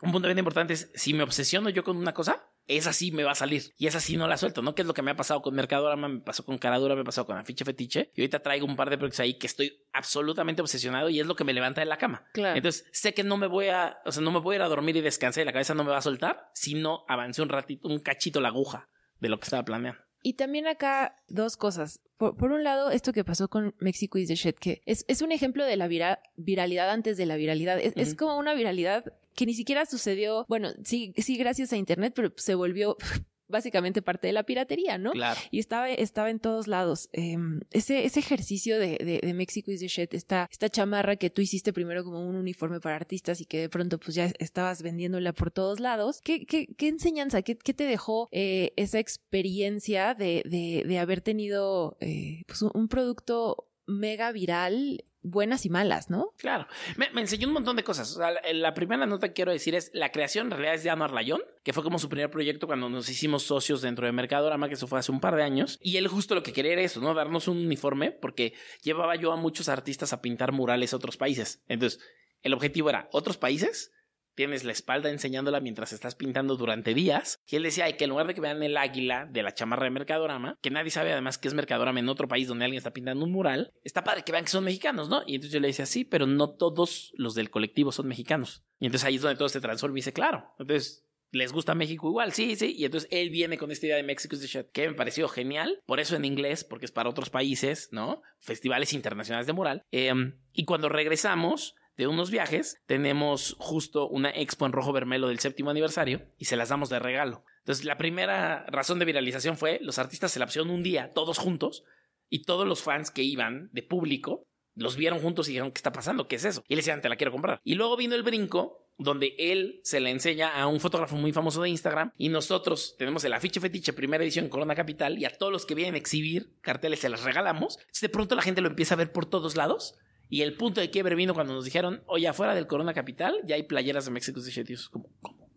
un 0.01 0.11
punto 0.11 0.27
bien 0.27 0.37
importante 0.37 0.73
es, 0.73 0.91
si 0.93 1.13
me 1.13 1.23
obsesiono 1.23 1.69
yo 1.69 1.83
con 1.83 1.97
una 1.97 2.13
cosa, 2.13 2.49
esa 2.67 2.93
sí 2.93 3.11
me 3.11 3.23
va 3.23 3.31
a 3.31 3.35
salir. 3.35 3.73
Y 3.77 3.87
esa 3.87 3.99
sí 3.99 4.17
no 4.17 4.27
la 4.27 4.37
suelto, 4.37 4.61
¿no? 4.61 4.75
Que 4.75 4.81
es 4.81 4.87
lo 4.87 4.93
que 4.93 5.01
me 5.01 5.11
ha 5.11 5.15
pasado 5.15 5.41
con 5.41 5.53
Mercadorama, 5.55 6.07
me 6.09 6.19
pasó 6.19 6.43
con 6.43 6.57
Caradura, 6.57 6.95
me 6.95 7.03
pasó 7.03 7.25
con 7.25 7.37
Afiche 7.37 7.63
Fetiche. 7.63 8.11
Y 8.15 8.21
ahorita 8.21 8.39
traigo 8.39 8.65
un 8.65 8.75
par 8.75 8.89
de 8.89 8.97
proyectos 8.97 9.19
ahí 9.19 9.37
que 9.37 9.47
estoy 9.47 9.85
absolutamente 9.93 10.61
obsesionado 10.61 11.09
y 11.09 11.19
es 11.19 11.27
lo 11.27 11.35
que 11.35 11.43
me 11.43 11.53
levanta 11.53 11.81
de 11.81 11.85
la 11.85 11.97
cama. 11.97 12.25
Claro. 12.33 12.57
Entonces, 12.57 12.85
sé 12.91 13.13
que 13.13 13.23
no 13.23 13.37
me 13.37 13.47
voy 13.47 13.67
a, 13.67 13.99
o 14.05 14.11
sea, 14.11 14.21
no 14.23 14.31
me 14.31 14.39
voy 14.39 14.55
a 14.55 14.57
ir 14.57 14.61
a 14.63 14.67
dormir 14.67 14.95
y 14.97 15.01
descansar 15.01 15.43
y 15.43 15.45
la 15.45 15.53
cabeza 15.53 15.73
no 15.75 15.83
me 15.83 15.91
va 15.91 15.97
a 15.97 16.01
soltar 16.01 16.49
si 16.53 16.73
no 16.73 17.05
avancé 17.07 17.41
un 17.41 17.49
ratito, 17.49 17.87
un 17.87 17.99
cachito 17.99 18.41
la 18.41 18.49
aguja 18.49 18.89
de 19.19 19.29
lo 19.29 19.39
que 19.39 19.43
estaba 19.45 19.63
planeando. 19.63 20.01
Y 20.23 20.33
también 20.33 20.65
acá 20.65 21.15
dos 21.27 21.55
cosas. 21.55 22.01
Por, 22.17 22.35
por 22.35 22.51
un 22.51 22.63
lado, 22.63 22.89
esto 22.89 23.13
que 23.13 23.23
pasó 23.23 23.47
con 23.47 23.75
Mexico 23.77 24.17
is 24.17 24.27
the 24.27 24.35
shit, 24.35 24.57
que 24.57 24.81
es, 24.87 25.05
es 25.07 25.21
un 25.21 25.31
ejemplo 25.31 25.63
de 25.65 25.77
la 25.77 25.87
vira- 25.87 26.19
viralidad 26.35 26.89
antes 26.89 27.15
de 27.15 27.27
la 27.27 27.35
viralidad. 27.35 27.77
Es, 27.79 28.15
como 28.15 28.37
una 28.37 28.55
viralidad 28.55 29.03
que 29.35 29.45
ni 29.45 29.53
siquiera 29.53 29.85
sucedió, 29.85 30.45
bueno, 30.47 30.69
sí, 30.83 31.13
sí, 31.17 31.37
gracias 31.37 31.73
a 31.73 31.77
Internet, 31.77 32.13
pero 32.15 32.33
se 32.37 32.55
volvió 32.55 32.97
básicamente 33.47 34.01
parte 34.01 34.27
de 34.27 34.33
la 34.33 34.43
piratería, 34.43 34.97
¿no? 34.97 35.11
Claro. 35.11 35.39
Y 35.51 35.59
estaba, 35.59 35.89
estaba 35.89 36.29
en 36.29 36.39
todos 36.39 36.67
lados. 36.67 37.09
Eh, 37.13 37.37
ese, 37.71 38.05
ese 38.05 38.19
ejercicio 38.19 38.79
de, 38.79 38.97
de, 38.97 39.19
de 39.21 39.33
México 39.33 39.71
is 39.71 39.79
the 39.79 39.87
shit, 39.87 40.13
esta, 40.13 40.47
esta 40.51 40.69
chamarra 40.69 41.15
que 41.15 41.29
tú 41.29 41.41
hiciste 41.41 41.73
primero 41.73 42.03
como 42.03 42.27
un 42.27 42.35
uniforme 42.35 42.79
para 42.79 42.95
artistas 42.95 43.41
y 43.41 43.45
que 43.45 43.61
de 43.61 43.69
pronto 43.69 43.99
pues 43.99 44.15
ya 44.15 44.31
estabas 44.39 44.81
vendiéndola 44.81 45.33
por 45.33 45.51
todos 45.51 45.79
lados. 45.79 46.21
¿Qué, 46.23 46.45
qué, 46.45 46.67
qué 46.75 46.87
enseñanza, 46.87 47.41
qué, 47.41 47.57
qué 47.57 47.73
te 47.73 47.85
dejó 47.85 48.29
eh, 48.31 48.73
esa 48.77 48.99
experiencia 48.99 50.13
de, 50.15 50.41
de, 50.45 50.83
de 50.87 50.99
haber 50.99 51.21
tenido 51.21 51.97
eh, 51.99 52.41
pues, 52.47 52.61
un, 52.61 52.71
un 52.73 52.87
producto 52.87 53.69
mega 53.87 54.31
viral, 54.31 55.05
buenas 55.25 55.65
y 55.65 55.69
malas, 55.69 56.09
¿no? 56.09 56.31
Claro, 56.37 56.67
me, 56.97 57.07
enseñó 57.19 57.47
un 57.47 57.53
montón 57.53 57.75
de 57.75 57.83
cosas. 57.83 58.11
O 58.15 58.19
sea, 58.19 58.31
la, 58.53 58.73
primera 58.73 59.05
nota 59.05 59.27
que 59.27 59.33
quiero 59.33 59.51
decir 59.51 59.75
es 59.75 59.91
la 59.93 60.11
creación 60.11 60.47
en 60.47 60.51
realidad 60.51 60.75
es 60.75 60.83
de 60.83 60.89
Anuar 60.89 61.11
Layón, 61.11 61.41
que 61.63 61.73
fue 61.73 61.83
como 61.83 61.99
su 61.99 62.09
primer 62.09 62.29
proyecto 62.29 62.67
cuando 62.67 62.89
nos 62.89 63.09
hicimos 63.09 63.43
socios 63.43 63.81
dentro 63.81 64.05
de 64.05 64.11
Mercadorama, 64.11 64.67
que 64.67 64.75
eso 64.75 64.87
fue 64.87 64.99
hace 64.99 65.11
un 65.11 65.19
par 65.19 65.35
de 65.35 65.43
años. 65.43 65.79
Y 65.81 65.97
él 65.97 66.07
justo 66.07 66.35
lo 66.35 66.43
que 66.43 66.53
quería 66.53 66.73
era 66.73 66.81
eso, 66.81 67.01
¿no? 67.01 67.13
Darnos 67.13 67.47
un 67.47 67.57
uniforme, 67.57 68.11
porque 68.11 68.53
llevaba 68.83 69.15
yo 69.15 69.31
a 69.31 69.35
muchos 69.35 69.69
artistas 69.69 70.13
a 70.13 70.21
pintar 70.21 70.51
murales 70.51 70.93
a 70.93 70.97
otros 70.97 71.17
países. 71.17 71.63
Entonces, 71.67 71.99
el 72.41 72.53
objetivo 72.53 72.89
era 72.89 73.09
otros 73.11 73.37
países. 73.37 73.91
Tienes 74.35 74.63
la 74.63 74.71
espalda 74.73 75.09
enseñándola 75.09 75.59
mientras 75.59 75.93
estás 75.93 76.15
pintando 76.15 76.55
durante 76.57 76.93
días. 76.93 77.39
Y 77.47 77.55
él 77.55 77.63
decía, 77.63 77.85
ay, 77.85 77.93
que 77.93 78.03
en 78.03 78.09
lugar 78.11 78.27
de 78.27 78.33
que 78.33 78.41
vean 78.41 78.61
el 78.61 78.77
águila 78.77 79.25
de 79.25 79.43
la 79.43 79.53
chamarra 79.53 79.85
de 79.85 79.91
Mercadorama, 79.91 80.57
que 80.61 80.69
nadie 80.69 80.91
sabe 80.91 81.11
además 81.11 81.37
que 81.37 81.47
es 81.47 81.53
Mercadorama 81.53 81.99
en 81.99 82.09
otro 82.09 82.27
país 82.27 82.47
donde 82.47 82.65
alguien 82.65 82.77
está 82.77 82.91
pintando 82.91 83.23
un 83.23 83.31
mural, 83.31 83.71
está 83.83 84.03
padre 84.03 84.23
que 84.23 84.31
vean 84.31 84.43
que 84.43 84.51
son 84.51 84.63
mexicanos, 84.63 85.09
¿no? 85.09 85.23
Y 85.25 85.35
entonces 85.35 85.53
yo 85.53 85.59
le 85.59 85.67
decía, 85.67 85.85
sí, 85.85 86.03
pero 86.03 86.27
no 86.27 86.51
todos 86.51 87.13
los 87.15 87.35
del 87.35 87.49
colectivo 87.49 87.91
son 87.91 88.07
mexicanos. 88.07 88.63
Y 88.79 88.87
entonces 88.87 89.07
ahí 89.07 89.15
es 89.15 89.21
donde 89.21 89.37
todo 89.37 89.49
se 89.49 89.61
transforma 89.61 89.97
y 89.97 89.99
dice, 89.99 90.13
claro. 90.13 90.53
Entonces, 90.59 91.07
¿les 91.31 91.51
gusta 91.51 91.75
México 91.75 92.09
igual? 92.09 92.33
Sí, 92.33 92.55
sí. 92.55 92.75
Y 92.77 92.85
entonces 92.85 93.09
él 93.11 93.29
viene 93.29 93.57
con 93.57 93.71
esta 93.71 93.85
idea 93.85 93.95
de 93.95 94.03
Mexico 94.03 94.35
is 94.35 94.41
the 94.41 94.47
shit, 94.47 94.71
que 94.71 94.89
me 94.89 94.95
pareció 94.95 95.27
genial. 95.27 95.81
Por 95.85 95.99
eso 95.99 96.15
en 96.15 96.25
inglés, 96.25 96.63
porque 96.63 96.85
es 96.85 96.91
para 96.91 97.09
otros 97.09 97.29
países, 97.29 97.89
¿no? 97.91 98.21
Festivales 98.39 98.93
internacionales 98.93 99.47
de 99.47 99.53
mural. 99.53 99.83
Eh, 99.91 100.13
y 100.53 100.65
cuando 100.65 100.89
regresamos 100.89 101.75
de 101.97 102.07
unos 102.07 102.31
viajes, 102.31 102.81
tenemos 102.85 103.55
justo 103.59 104.07
una 104.07 104.29
expo 104.29 104.65
en 104.65 104.73
rojo 104.73 104.91
vermelo 104.93 105.27
del 105.29 105.39
séptimo 105.39 105.69
aniversario 105.69 106.27
y 106.37 106.45
se 106.45 106.55
las 106.55 106.69
damos 106.69 106.89
de 106.89 106.99
regalo. 106.99 107.43
Entonces, 107.59 107.85
la 107.85 107.97
primera 107.97 108.65
razón 108.67 108.99
de 108.99 109.05
viralización 109.05 109.57
fue 109.57 109.79
los 109.81 109.97
artistas 109.97 110.31
se 110.31 110.39
la 110.39 110.45
pusieron 110.45 110.69
un 110.69 110.83
día, 110.83 111.13
todos 111.13 111.37
juntos, 111.37 111.83
y 112.29 112.43
todos 112.43 112.67
los 112.67 112.83
fans 112.83 113.11
que 113.11 113.23
iban 113.23 113.69
de 113.71 113.83
público 113.83 114.47
los 114.75 114.97
vieron 114.97 115.19
juntos 115.19 115.47
y 115.47 115.51
dijeron, 115.51 115.71
¿qué 115.71 115.79
está 115.79 115.93
pasando? 115.93 116.27
¿Qué 116.27 116.35
es 116.35 116.43
eso? 116.43 116.63
Y 116.67 116.75
le 116.75 116.79
decían, 116.79 117.01
te 117.01 117.07
la 117.07 117.15
quiero 117.15 117.31
comprar. 117.31 117.61
Y 117.63 117.75
luego 117.75 117.95
vino 117.95 118.13
el 118.13 118.23
brinco 118.23 118.89
donde 118.97 119.35
él 119.37 119.79
se 119.83 119.99
la 119.99 120.09
enseña 120.09 120.49
a 120.49 120.67
un 120.67 120.79
fotógrafo 120.79 121.15
muy 121.15 121.33
famoso 121.33 121.61
de 121.61 121.69
Instagram 121.69 122.11
y 122.17 122.29
nosotros 122.29 122.95
tenemos 122.97 123.23
el 123.25 123.33
afiche 123.33 123.59
fetiche 123.59 123.93
primera 123.93 124.23
edición 124.23 124.47
Corona 124.47 124.75
Capital 124.75 125.17
y 125.17 125.25
a 125.25 125.37
todos 125.37 125.51
los 125.51 125.65
que 125.65 125.75
vienen 125.75 125.95
a 125.95 125.97
exhibir 125.97 126.53
carteles 126.61 126.99
se 126.99 127.09
las 127.09 127.23
regalamos. 127.23 127.79
De 128.01 128.09
pronto 128.09 128.35
la 128.35 128.41
gente 128.41 128.61
lo 128.61 128.69
empieza 128.69 128.95
a 128.95 128.97
ver 128.97 129.11
por 129.11 129.25
todos 129.25 129.55
lados 129.55 129.95
y 130.29 130.41
el 130.41 130.55
punto 130.55 130.81
de 130.81 130.89
quiebre 130.89 131.15
vino 131.15 131.33
cuando 131.33 131.53
nos 131.53 131.65
dijeron, 131.65 132.03
oye, 132.07 132.27
afuera 132.27 132.55
del 132.55 132.67
Corona 132.67 132.93
Capital 132.93 133.41
ya 133.45 133.55
hay 133.55 133.63
playeras 133.63 134.05
de 134.05 134.11
México 134.11 134.39
de 134.39 134.51
Shit. 134.51 134.69
Y 134.69 134.73
eso 134.73 134.83
es 134.83 134.89
como, 134.89 135.09
¿cómo? 135.21 135.49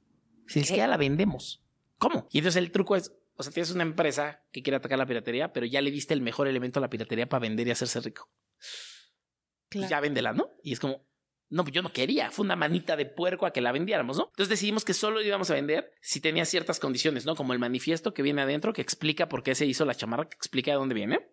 Si 0.46 0.60
es 0.60 0.70
que 0.70 0.76
ya 0.76 0.86
la 0.86 0.96
vendemos. 0.96 1.62
¿Cómo? 1.98 2.28
Y 2.30 2.38
entonces 2.38 2.62
el 2.62 2.70
truco 2.70 2.96
es, 2.96 3.12
o 3.36 3.42
sea, 3.42 3.52
tienes 3.52 3.70
una 3.70 3.82
empresa 3.82 4.42
que 4.52 4.62
quiere 4.62 4.76
atacar 4.76 4.98
la 4.98 5.06
piratería, 5.06 5.52
pero 5.52 5.66
ya 5.66 5.80
le 5.80 5.90
diste 5.90 6.14
el 6.14 6.20
mejor 6.20 6.48
elemento 6.48 6.80
a 6.80 6.82
la 6.82 6.90
piratería 6.90 7.28
para 7.28 7.40
vender 7.40 7.66
y 7.66 7.70
hacerse 7.70 8.00
rico. 8.00 8.30
Y 9.70 9.86
ya 9.86 10.00
véndela, 10.00 10.32
¿no? 10.32 10.50
Y 10.62 10.72
es 10.72 10.80
como, 10.80 11.06
no, 11.50 11.64
pues 11.64 11.74
yo 11.74 11.82
no 11.82 11.92
quería, 11.92 12.30
fue 12.30 12.44
una 12.44 12.56
manita 12.56 12.96
de 12.96 13.06
puerco 13.06 13.46
a 13.46 13.52
que 13.52 13.60
la 13.60 13.72
vendiéramos, 13.72 14.16
¿no? 14.16 14.24
Entonces 14.28 14.48
decidimos 14.48 14.84
que 14.84 14.94
solo 14.94 15.22
íbamos 15.22 15.50
a 15.50 15.54
vender 15.54 15.92
si 16.00 16.20
tenía 16.20 16.44
ciertas 16.44 16.78
condiciones, 16.78 17.26
¿no? 17.26 17.34
Como 17.34 17.52
el 17.52 17.58
manifiesto 17.58 18.12
que 18.12 18.22
viene 18.22 18.42
adentro, 18.42 18.72
que 18.72 18.82
explica 18.82 19.28
por 19.28 19.42
qué 19.42 19.54
se 19.54 19.66
hizo 19.66 19.84
la 19.84 19.94
chamarra, 19.94 20.28
que 20.28 20.36
explica 20.36 20.70
de 20.70 20.76
dónde 20.76 20.94
viene. 20.94 21.28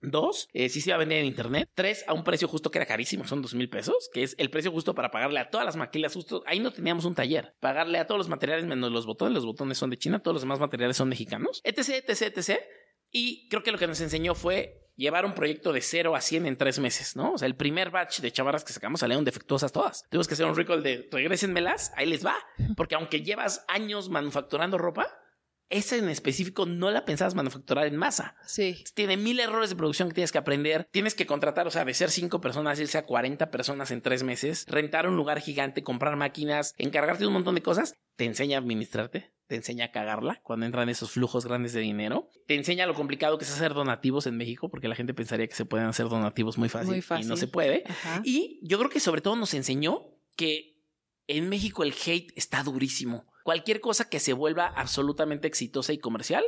Dos, 0.00 0.48
eh, 0.52 0.68
si 0.68 0.80
se 0.80 0.90
iba 0.90 0.96
a 0.96 0.98
vender 0.98 1.18
en 1.18 1.26
internet. 1.26 1.68
Tres, 1.74 2.04
a 2.06 2.12
un 2.12 2.24
precio 2.24 2.46
justo 2.46 2.70
que 2.70 2.78
era 2.78 2.86
carísimo, 2.86 3.26
son 3.26 3.42
dos 3.42 3.54
mil 3.54 3.68
pesos, 3.68 4.08
que 4.12 4.22
es 4.22 4.34
el 4.38 4.50
precio 4.50 4.70
justo 4.70 4.94
para 4.94 5.10
pagarle 5.10 5.40
a 5.40 5.50
todas 5.50 5.64
las 5.64 5.76
maquilas. 5.76 6.14
Justo 6.14 6.42
ahí 6.46 6.60
no 6.60 6.72
teníamos 6.72 7.04
un 7.04 7.14
taller. 7.14 7.56
Pagarle 7.60 7.98
a 7.98 8.06
todos 8.06 8.18
los 8.18 8.28
materiales 8.28 8.64
menos 8.64 8.92
los 8.92 9.06
botones. 9.06 9.34
Los 9.34 9.46
botones 9.46 9.78
son 9.78 9.90
de 9.90 9.98
China, 9.98 10.20
todos 10.20 10.34
los 10.34 10.42
demás 10.42 10.60
materiales 10.60 10.96
son 10.96 11.08
mexicanos. 11.08 11.60
Etc, 11.64 12.04
etc, 12.06 12.36
etc. 12.36 12.60
Y 13.10 13.48
creo 13.48 13.62
que 13.62 13.72
lo 13.72 13.78
que 13.78 13.86
nos 13.86 14.00
enseñó 14.00 14.34
fue 14.34 14.88
llevar 14.98 15.24
un 15.24 15.32
proyecto 15.32 15.72
de 15.72 15.80
0 15.80 16.14
a 16.16 16.20
100 16.20 16.46
en 16.46 16.56
tres 16.56 16.78
meses, 16.80 17.16
¿no? 17.16 17.32
O 17.32 17.38
sea, 17.38 17.46
el 17.46 17.54
primer 17.54 17.90
batch 17.90 18.20
de 18.20 18.32
chamarras 18.32 18.64
que 18.64 18.72
sacamos 18.72 19.00
salieron 19.00 19.24
defectuosas 19.24 19.72
todas. 19.72 20.02
Tuvimos 20.10 20.28
que 20.28 20.34
hacer 20.34 20.46
un 20.46 20.56
recall 20.56 20.82
de 20.82 21.08
regrésenmelas, 21.10 21.92
ahí 21.96 22.06
les 22.06 22.26
va. 22.26 22.36
Porque 22.76 22.96
aunque 22.96 23.22
llevas 23.22 23.64
años 23.68 24.10
manufacturando 24.10 24.76
ropa, 24.76 25.08
esa 25.70 25.96
en 25.96 26.08
específico 26.08 26.64
no 26.66 26.90
la 26.90 27.04
pensabas 27.04 27.34
manufacturar 27.34 27.86
en 27.86 27.96
masa. 27.96 28.36
Sí. 28.46 28.84
Tiene 28.94 29.16
mil 29.16 29.38
errores 29.38 29.68
de 29.70 29.76
producción 29.76 30.08
que 30.08 30.14
tienes 30.14 30.32
que 30.32 30.38
aprender. 30.38 30.88
Tienes 30.90 31.14
que 31.14 31.26
contratar, 31.26 31.66
o 31.66 31.70
sea, 31.70 31.84
de 31.84 31.92
ser 31.94 32.10
cinco 32.10 32.40
personas, 32.40 32.80
irse 32.80 32.96
a 32.98 33.04
40 33.04 33.50
personas 33.50 33.90
en 33.90 34.00
tres 34.00 34.22
meses, 34.22 34.64
rentar 34.68 35.06
un 35.08 35.16
lugar 35.16 35.40
gigante, 35.40 35.82
comprar 35.82 36.16
máquinas, 36.16 36.74
encargarte 36.78 37.24
de 37.24 37.26
un 37.28 37.34
montón 37.34 37.54
de 37.54 37.62
cosas. 37.62 37.94
Te 38.16 38.24
enseña 38.24 38.56
a 38.56 38.60
administrarte, 38.60 39.32
te 39.46 39.56
enseña 39.56 39.86
a 39.86 39.92
cagarla 39.92 40.40
cuando 40.42 40.64
entran 40.66 40.88
esos 40.88 41.10
flujos 41.12 41.44
grandes 41.44 41.72
de 41.74 41.80
dinero. 41.80 42.30
Te 42.46 42.54
enseña 42.54 42.86
lo 42.86 42.94
complicado 42.94 43.36
que 43.38 43.44
es 43.44 43.52
hacer 43.52 43.74
donativos 43.74 44.26
en 44.26 44.36
México, 44.36 44.70
porque 44.70 44.88
la 44.88 44.94
gente 44.96 45.12
pensaría 45.14 45.46
que 45.46 45.54
se 45.54 45.66
pueden 45.66 45.86
hacer 45.86 46.08
donativos 46.08 46.56
muy 46.58 46.68
fácil, 46.68 46.90
Muy 46.90 47.02
fácil. 47.02 47.26
y 47.26 47.28
no 47.28 47.36
se 47.36 47.46
puede. 47.46 47.84
Ajá. 47.86 48.22
Y 48.24 48.58
yo 48.62 48.78
creo 48.78 48.90
que 48.90 49.00
sobre 49.00 49.20
todo 49.20 49.36
nos 49.36 49.52
enseñó 49.54 50.18
que 50.34 50.82
en 51.28 51.48
México 51.50 51.82
el 51.84 51.92
hate 52.06 52.32
está 52.36 52.62
durísimo. 52.62 53.26
Cualquier 53.48 53.80
cosa 53.80 54.10
que 54.10 54.20
se 54.20 54.34
vuelva 54.34 54.66
absolutamente 54.66 55.48
exitosa 55.48 55.94
y 55.94 55.98
comercial, 55.98 56.44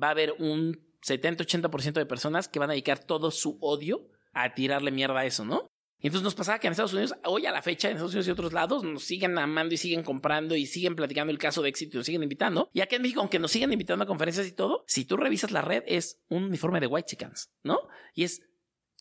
va 0.00 0.06
a 0.06 0.10
haber 0.12 0.36
un 0.38 0.86
70-80% 1.04 1.94
de 1.94 2.06
personas 2.06 2.46
que 2.46 2.60
van 2.60 2.70
a 2.70 2.74
dedicar 2.74 3.00
todo 3.00 3.32
su 3.32 3.58
odio 3.60 4.06
a 4.32 4.54
tirarle 4.54 4.92
mierda 4.92 5.18
a 5.18 5.24
eso, 5.24 5.44
¿no? 5.44 5.66
Y 5.98 6.06
entonces 6.06 6.22
nos 6.22 6.36
pasaba 6.36 6.60
que 6.60 6.68
en 6.68 6.70
Estados 6.70 6.92
Unidos, 6.92 7.16
hoy 7.24 7.46
a 7.46 7.50
la 7.50 7.60
fecha, 7.60 7.88
en 7.88 7.94
Estados 7.96 8.12
Unidos 8.12 8.28
y 8.28 8.30
otros 8.30 8.52
lados, 8.52 8.84
nos 8.84 9.02
siguen 9.02 9.36
amando 9.36 9.74
y 9.74 9.78
siguen 9.78 10.04
comprando 10.04 10.54
y 10.54 10.66
siguen 10.66 10.94
platicando 10.94 11.32
el 11.32 11.38
caso 11.38 11.60
de 11.60 11.70
éxito 11.70 11.96
y 11.96 11.98
nos 11.98 12.06
siguen 12.06 12.22
invitando. 12.22 12.70
Y 12.72 12.82
acá 12.82 12.94
en 12.94 13.02
México, 13.02 13.18
aunque 13.18 13.40
nos 13.40 13.50
siguen 13.50 13.72
invitando 13.72 14.04
a 14.04 14.06
conferencias 14.06 14.46
y 14.46 14.52
todo, 14.52 14.84
si 14.86 15.04
tú 15.04 15.16
revisas 15.16 15.50
la 15.50 15.60
red, 15.60 15.82
es 15.88 16.22
un 16.28 16.44
uniforme 16.44 16.78
de 16.78 16.86
white 16.86 17.08
chickens, 17.08 17.50
¿no? 17.64 17.80
Y 18.14 18.22
es 18.22 18.42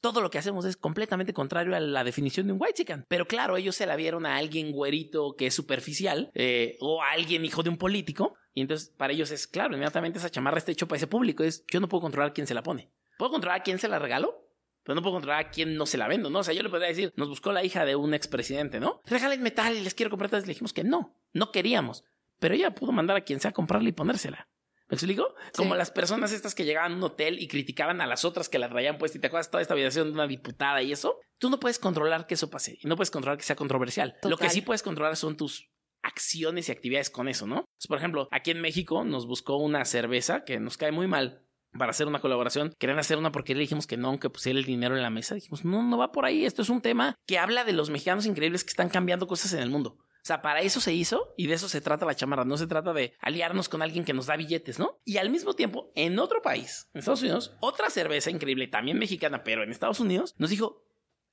todo 0.04 0.20
lo 0.20 0.30
que 0.30 0.38
hacemos 0.38 0.66
es 0.66 0.76
completamente 0.76 1.34
contrario 1.34 1.78
a 1.78 1.80
la 1.80 2.04
definición 2.04 2.46
de 2.46 2.52
un 2.52 2.62
white 2.62 2.74
chicken. 2.74 3.06
Pero 3.08 3.26
claro, 3.26 3.56
ellos 3.56 3.78
se 3.78 3.86
la 3.86 3.96
vieron 3.96 4.26
a 4.26 4.36
alguien 4.36 4.74
güerito 4.74 5.38
que 5.38 5.48
es 5.48 5.54
superficial 5.54 6.30
eh, 6.34 6.76
o 6.82 7.02
a 7.02 7.12
alguien 7.12 7.46
hijo 7.46 7.64
de 7.64 7.70
un 7.70 7.78
político. 7.78 8.36
Y 8.54 8.60
entonces 8.60 8.90
para 8.90 9.14
ellos 9.14 9.32
es 9.32 9.48
claro, 9.48 9.76
inmediatamente 9.76 10.20
esa 10.20 10.30
chamarra 10.30 10.58
está 10.58 10.74
hecho 10.74 10.90
para 10.90 10.98
ese 10.98 11.08
público. 11.08 11.46
Es 11.46 11.64
yo 11.72 11.80
no 11.80 11.88
puedo 11.88 12.02
controlar 12.02 12.34
quién 12.34 12.48
se 12.48 12.54
la 12.54 12.64
pone. 12.64 12.92
Puedo 13.18 13.32
controlar 13.32 13.64
quién 13.64 13.80
se 13.80 13.88
la 13.88 13.98
regalo, 13.98 14.46
pero 14.84 14.94
no 14.94 15.02
puedo 15.02 15.14
controlar 15.14 15.46
a 15.46 15.52
quién 15.52 15.78
no 15.78 15.86
se 15.86 15.98
la 15.98 16.10
vendo, 16.10 16.30
¿no? 16.30 16.40
O 16.40 16.44
sea, 16.44 16.54
yo 16.54 16.64
le 16.64 16.70
podría 16.70 16.90
decir, 16.90 17.14
nos 17.16 17.30
buscó 17.30 17.54
la 17.54 17.64
hija 17.64 17.86
de 17.86 17.96
un 17.96 18.14
expresidente, 18.14 18.82
¿no? 18.82 19.02
Regalen 19.06 19.42
metal 19.42 19.74
y 19.74 19.80
les 19.86 19.94
quiero 19.94 20.10
comprar. 20.10 20.34
Le 20.34 20.42
dijimos 20.42 20.74
que 20.74 20.84
no, 20.84 21.16
no 21.32 21.54
queríamos. 21.54 22.04
Pero 22.40 22.56
ella 22.56 22.76
pudo 22.76 22.92
mandar 22.92 23.16
a 23.16 23.22
quien 23.22 23.40
sea 23.40 23.52
a 23.52 23.54
comprarla 23.54 23.88
y 23.88 23.94
ponérsela. 23.94 24.50
¿Me 24.94 24.96
explico? 24.96 25.36
Como 25.56 25.74
Sí. 25.74 25.78
las 25.78 25.92
personas 25.92 26.32
estas 26.32 26.56
que 26.56 26.66
llegaban 26.66 26.94
a 26.94 26.96
un 26.96 27.04
hotel 27.04 27.40
y 27.40 27.48
criticaban 27.48 28.02
a 28.02 28.08
las 28.08 28.26
otras 28.26 28.50
que 28.50 28.60
la 28.60 28.70
traían 28.70 28.98
puesta 28.98 29.18
y 29.18 29.22
te 29.22 29.28
acuerdas 29.28 29.50
toda 29.52 29.62
esta 29.62 29.74
habitación 29.74 30.08
de 30.08 30.14
una 30.14 30.28
diputada 30.28 30.82
y 30.82 30.92
eso. 30.92 31.20
Tú 31.40 31.50
no 31.50 31.60
puedes 31.60 31.80
controlar 31.80 32.28
que 32.28 32.36
eso 32.36 32.50
pase 32.50 32.78
y 32.82 32.88
no 32.88 32.96
puedes 32.96 33.12
controlar 33.12 33.38
que 33.38 33.44
sea 33.44 33.56
controversial. 33.56 34.16
Lo 34.24 34.38
que 34.38 34.50
sí 34.50 34.62
puedes 34.62 34.84
controlar 34.84 35.16
son 35.16 35.36
tus 35.38 35.70
acciones 36.04 36.70
y 36.70 36.72
actividades 36.72 37.10
con 37.10 37.28
eso, 37.28 37.48
¿no? 37.48 37.66
Pues, 37.78 37.88
por 37.88 37.98
ejemplo, 37.98 38.28
aquí 38.32 38.52
en 38.52 38.62
México 38.62 39.04
nos 39.06 39.26
buscó 39.26 39.58
una 39.58 39.86
cerveza 39.86 40.44
que 40.44 40.60
nos 40.60 40.78
cae 40.78 40.92
muy 40.92 41.08
mal 41.08 41.42
para 41.78 41.90
hacer 41.92 42.08
una 42.08 42.20
colaboración. 42.20 42.72
Querían 42.78 43.00
hacer 43.00 43.18
una 43.18 43.32
porque 43.32 43.56
le 43.56 43.62
dijimos 43.62 43.88
que 43.88 43.98
no, 43.98 44.10
aunque 44.10 44.30
pusiera 44.30 44.60
el 44.60 44.66
dinero 44.66 44.96
en 44.96 45.02
la 45.02 45.10
mesa. 45.10 45.34
Dijimos, 45.36 45.66
no, 45.66 45.82
no 45.82 45.98
va 45.98 46.12
por 46.12 46.26
ahí. 46.26 46.46
Esto 46.46 46.62
es 46.62 46.70
un 46.70 46.82
tema 46.82 47.16
que 47.28 47.40
habla 47.40 47.64
de 47.64 47.74
los 47.74 47.90
mexicanos 47.90 48.26
increíbles 48.26 48.64
que 48.64 48.70
están 48.70 48.90
cambiando 48.90 49.26
cosas 49.28 49.54
en 49.54 49.60
el 49.60 49.70
mundo. 49.70 49.98
O 50.24 50.26
sea, 50.26 50.42
para 50.42 50.62
eso 50.62 50.80
se 50.80 50.94
hizo 50.94 51.34
y 51.36 51.48
de 51.48 51.56
eso 51.56 51.68
se 51.68 51.82
trata 51.82 52.06
la 52.06 52.16
chamarra. 52.16 52.46
No 52.46 52.56
se 52.58 52.66
trata 52.66 52.94
de 52.94 53.14
aliarnos 53.20 53.68
con 53.68 53.82
alguien 53.82 54.06
que 54.06 54.14
nos 54.14 54.28
da 54.28 54.38
billetes, 54.38 54.80
¿no? 54.80 55.02
Y 55.04 55.18
al 55.18 55.30
mismo 55.30 55.54
tiempo, 55.54 55.92
en 55.96 56.18
otro 56.18 56.42
país, 56.42 56.90
en 56.94 57.00
Estados 57.00 57.22
Unidos, 57.24 57.58
otra 57.60 57.90
cerveza 57.90 58.32
increíble, 58.32 58.68
también 58.70 58.98
mexicana, 58.98 59.44
pero 59.44 59.64
en 59.64 59.72
Estados 59.72 60.00
Unidos, 60.00 60.34
nos 60.38 60.50
dijo, 60.50 60.86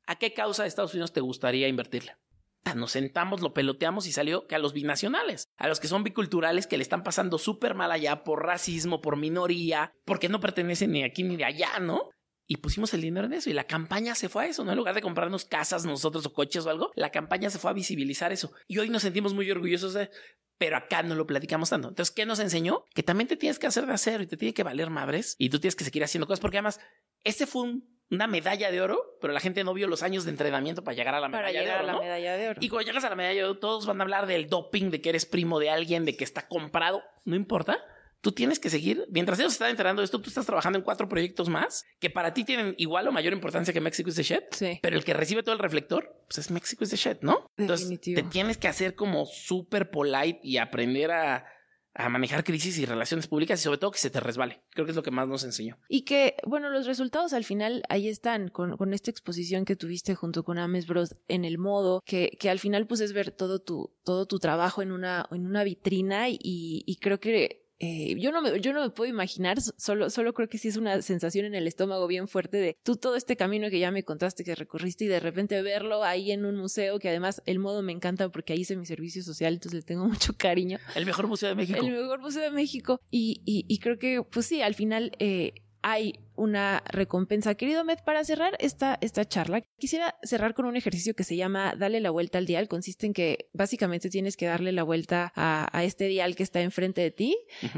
¿a 0.07 0.16
qué 0.16 0.35
causa 0.35 0.64
de 0.64 0.68
Estados 0.68 0.92
Unidos 0.92 1.12
te 1.12 1.20
gustaría 1.20 1.68
invertirle? 1.68 2.16
Ah, 2.64 2.74
Nos 2.74 2.90
sentamos, 2.90 3.40
lo 3.40 3.55
peloteamos 3.55 4.09
y 4.09 4.12
salió 4.12 4.48
que 4.48 4.57
a 4.57 4.59
los 4.59 4.72
binacionales, 4.72 5.46
a 5.57 5.68
los 5.68 5.79
que 5.79 5.87
son 5.88 6.03
biculturales 6.03 6.66
que 6.66 6.76
le 6.76 6.83
están 6.83 7.05
pasando 7.05 7.38
súper 7.38 7.76
mal 7.76 7.92
allá 7.92 8.24
por 8.24 8.44
racismo, 8.44 9.00
por 9.00 9.16
minoría, 9.16 9.92
porque 10.05 10.29
no 10.29 10.40
pertenecen 10.40 10.90
ni 10.90 11.05
aquí 11.05 11.22
ni 11.22 11.37
de 11.37 11.44
allá, 11.44 11.79
¿no? 11.79 12.11
Y 12.52 12.56
pusimos 12.56 12.92
el 12.94 13.00
dinero 13.02 13.28
en 13.28 13.32
eso 13.34 13.48
y 13.48 13.52
la 13.52 13.62
campaña 13.62 14.16
se 14.16 14.28
fue 14.28 14.42
a 14.42 14.46
eso, 14.48 14.64
¿no? 14.64 14.72
En 14.72 14.76
lugar 14.76 14.96
de 14.96 15.02
comprarnos 15.02 15.44
casas 15.44 15.84
nosotros 15.84 16.26
o 16.26 16.32
coches 16.32 16.66
o 16.66 16.70
algo, 16.70 16.90
la 16.96 17.10
campaña 17.10 17.48
se 17.48 17.60
fue 17.60 17.70
a 17.70 17.74
visibilizar 17.74 18.32
eso. 18.32 18.52
Y 18.66 18.78
hoy 18.78 18.88
nos 18.88 19.02
sentimos 19.02 19.34
muy 19.34 19.48
orgullosos 19.48 19.94
de... 19.94 20.10
Pero 20.58 20.76
acá 20.76 21.04
no 21.04 21.14
lo 21.14 21.28
platicamos 21.28 21.70
tanto. 21.70 21.88
Entonces, 21.90 22.12
¿qué 22.12 22.26
nos 22.26 22.40
enseñó? 22.40 22.86
Que 22.92 23.04
también 23.04 23.28
te 23.28 23.36
tienes 23.36 23.60
que 23.60 23.68
hacer 23.68 23.86
de 23.86 23.92
acero 23.92 24.24
y 24.24 24.26
te 24.26 24.36
tiene 24.36 24.52
que 24.52 24.64
valer 24.64 24.90
madres 24.90 25.36
y 25.38 25.48
tú 25.48 25.60
tienes 25.60 25.76
que 25.76 25.84
seguir 25.84 26.02
haciendo 26.02 26.26
cosas 26.26 26.40
porque 26.40 26.56
además, 26.58 26.80
este 27.22 27.46
fue 27.46 27.62
un- 27.62 28.00
una 28.10 28.26
medalla 28.26 28.72
de 28.72 28.80
oro, 28.80 29.00
pero 29.20 29.32
la 29.32 29.38
gente 29.38 29.62
no 29.62 29.72
vio 29.72 29.86
los 29.86 30.02
años 30.02 30.24
de 30.24 30.32
entrenamiento 30.32 30.82
para 30.82 30.96
llegar 30.96 31.14
a 31.14 31.20
la 31.20 31.28
medalla 31.28 31.46
Para 31.46 31.52
de 31.52 31.64
llegar 31.64 31.76
oro, 31.76 31.84
a 31.84 31.86
la 31.86 31.92
¿no? 31.92 32.02
medalla 32.02 32.36
de 32.36 32.48
oro. 32.48 32.58
Y 32.60 32.68
cuando 32.68 32.86
llegas 32.88 33.04
a 33.04 33.10
la 33.10 33.14
medalla 33.14 33.38
de 33.38 33.44
oro, 33.44 33.58
todos 33.60 33.86
van 33.86 34.00
a 34.00 34.02
hablar 34.02 34.26
del 34.26 34.48
doping, 34.48 34.90
de 34.90 35.00
que 35.00 35.10
eres 35.10 35.24
primo 35.24 35.60
de 35.60 35.70
alguien, 35.70 36.04
de 36.04 36.16
que 36.16 36.24
está 36.24 36.48
comprado. 36.48 37.00
No 37.24 37.36
importa. 37.36 37.78
Tú 38.20 38.33
tienes 38.33 38.59
que 38.61 38.68
seguir. 38.70 39.06
Mientras 39.11 39.38
ellos 39.38 39.52
están 39.52 39.70
enterando 39.70 40.00
de 40.02 40.04
esto, 40.04 40.20
tú 40.20 40.28
estás 40.28 40.44
trabajando 40.46 40.78
en 40.78 40.85
cuatro 40.85 41.09
proyectos 41.09 41.48
más 41.48 41.85
que 41.98 42.11
para 42.11 42.35
ti 42.35 42.44
tienen 42.44 42.74
igual 42.76 43.09
o 43.09 43.12
mayor 43.12 43.33
importancia 43.33 43.72
que 43.72 43.80
Mexico 43.80 44.11
is 44.11 44.16
the 44.16 44.22
shit. 44.22 44.42
Sí. 44.52 44.78
Pero 44.83 44.96
el 44.96 45.04
que 45.04 45.14
recibe 45.14 45.42
todo 45.42 45.54
el 45.54 45.59
reflector, 45.59 46.14
pues 46.28 46.38
es 46.38 46.50
Mexico 46.50 46.85
is 46.85 46.90
the 46.90 46.96
shit, 46.96 47.22
¿no? 47.22 47.50
Entonces 47.56 47.88
Definitivo. 47.88 48.22
te 48.22 48.28
tienes 48.28 48.59
que 48.59 48.68
hacer 48.68 48.94
como 48.94 49.24
súper 49.26 49.90
polite 49.90 50.40
y 50.42 50.59
aprender 50.59 51.11
a, 51.12 51.46
a 51.94 52.09
manejar 52.11 52.44
crisis 52.44 52.78
y 52.78 52.85
relaciones 52.85 53.26
públicas 53.26 53.59
y 53.59 53.64
sobre 53.64 53.78
todo 53.78 53.90
que 53.90 53.98
se 53.98 54.11
te 54.11 54.20
resbale. 54.20 54.62
Creo 54.70 54.85
que 54.85 54.92
es 54.92 54.96
lo 54.96 55.02
que 55.02 55.11
más 55.11 55.26
nos 55.26 55.42
enseñó. 55.44 55.78
Y 55.88 56.02
que, 56.02 56.37
bueno, 56.46 56.68
los 56.68 56.87
resultados 56.87 57.33
al 57.33 57.44
final 57.44 57.83
ahí 57.88 58.06
están, 58.09 58.48
con, 58.48 58.76
con 58.76 58.92
esta 58.92 59.11
exposición 59.11 59.64
que 59.64 59.76
tuviste 59.76 60.14
junto 60.14 60.44
con 60.44 60.59
Ames 60.59 60.87
Bros 60.87 61.16
en 61.28 61.44
el 61.46 61.56
modo, 61.56 62.02
que, 62.04 62.37
que 62.38 62.50
al 62.50 62.59
final 62.59 62.87
pues 62.87 63.00
es 63.00 63.14
ver 63.14 63.30
todo 63.30 63.61
tu, 63.61 63.96
todo 64.04 64.26
tu 64.26 64.38
trabajo 64.38 64.83
en 64.83 64.92
una, 64.92 65.26
en 65.33 65.46
una 65.46 65.64
vitrina 65.64 66.28
y, 66.28 66.38
y 66.87 66.96
creo 66.96 67.18
que 67.18 67.66
eh, 67.82 68.14
yo, 68.18 68.30
no 68.30 68.42
me, 68.42 68.60
yo 68.60 68.74
no 68.74 68.82
me 68.82 68.90
puedo 68.90 69.10
imaginar, 69.10 69.58
solo, 69.60 70.10
solo 70.10 70.34
creo 70.34 70.50
que 70.50 70.58
sí 70.58 70.68
es 70.68 70.76
una 70.76 71.00
sensación 71.00 71.46
en 71.46 71.54
el 71.54 71.66
estómago 71.66 72.06
bien 72.06 72.28
fuerte 72.28 72.58
de 72.58 72.76
tú 72.82 72.96
todo 72.96 73.16
este 73.16 73.36
camino 73.36 73.70
que 73.70 73.78
ya 73.78 73.90
me 73.90 74.04
contaste 74.04 74.44
que 74.44 74.54
recorriste 74.54 75.06
y 75.06 75.08
de 75.08 75.18
repente 75.18 75.62
verlo 75.62 76.04
ahí 76.04 76.30
en 76.30 76.44
un 76.44 76.56
museo, 76.56 76.98
que 76.98 77.08
además 77.08 77.42
el 77.46 77.58
modo 77.58 77.80
me 77.82 77.92
encanta 77.92 78.28
porque 78.28 78.52
ahí 78.52 78.60
hice 78.60 78.76
mi 78.76 78.84
servicio 78.84 79.22
social, 79.22 79.54
entonces 79.54 79.80
le 79.80 79.82
tengo 79.82 80.04
mucho 80.08 80.34
cariño. 80.36 80.78
El 80.94 81.06
mejor 81.06 81.26
museo 81.26 81.48
de 81.48 81.54
México. 81.54 81.78
El 81.82 81.92
mejor 81.92 82.20
museo 82.20 82.42
de 82.42 82.50
México. 82.50 83.00
Y, 83.10 83.40
y, 83.46 83.64
y 83.66 83.78
creo 83.78 83.98
que, 83.98 84.22
pues 84.22 84.44
sí, 84.44 84.60
al 84.60 84.74
final 84.74 85.12
eh, 85.18 85.54
hay 85.82 86.18
una 86.36 86.82
recompensa. 86.86 87.54
Querido 87.54 87.84
Med, 87.84 87.98
para 88.04 88.24
cerrar 88.24 88.56
esta, 88.60 88.98
esta 89.00 89.24
charla, 89.26 89.62
quisiera 89.78 90.16
cerrar 90.22 90.54
con 90.54 90.64
un 90.64 90.76
ejercicio 90.76 91.14
que 91.14 91.24
se 91.24 91.36
llama 91.36 91.74
Dale 91.76 92.00
la 92.00 92.10
vuelta 92.10 92.38
al 92.38 92.46
dial. 92.46 92.68
Consiste 92.68 93.06
en 93.06 93.12
que 93.12 93.48
básicamente 93.52 94.08
tienes 94.08 94.36
que 94.36 94.46
darle 94.46 94.72
la 94.72 94.82
vuelta 94.82 95.32
a, 95.36 95.68
a 95.76 95.84
este 95.84 96.06
dial 96.06 96.36
que 96.36 96.42
está 96.42 96.60
enfrente 96.62 97.00
de 97.02 97.10
ti, 97.10 97.36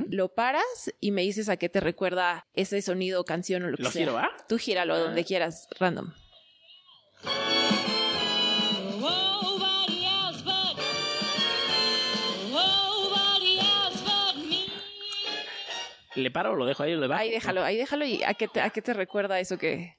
lo 0.08 0.34
paras 0.34 0.92
y 1.00 1.10
me 1.10 1.22
dices 1.22 1.48
a 1.48 1.56
qué 1.56 1.68
te 1.68 1.80
recuerda 1.80 2.46
ese 2.54 2.80
sonido, 2.82 3.24
canción 3.24 3.62
o 3.64 3.68
lo 3.70 3.76
que 3.76 3.82
Lo 3.84 3.90
sea. 3.90 4.02
giro, 4.02 4.18
¿ah? 4.18 4.30
Tú 4.48 4.58
gíralo 4.58 4.98
donde 4.98 5.24
quieras, 5.24 5.66
random. 5.78 6.12
¿Le 16.14 16.30
paro 16.30 16.52
o 16.52 16.56
lo 16.56 16.66
dejo 16.66 16.82
ahí 16.82 16.92
o 16.94 17.00
le 17.00 17.06
va? 17.06 17.18
Ahí 17.18 17.30
déjalo, 17.30 17.62
ahí 17.62 17.76
déjalo 17.76 18.04
y 18.04 18.22
a 18.22 18.34
qué 18.34 18.48
te, 18.48 18.60
a 18.60 18.70
qué 18.70 18.82
te 18.82 18.92
recuerda 18.94 19.40
eso 19.40 19.56
que, 19.56 19.96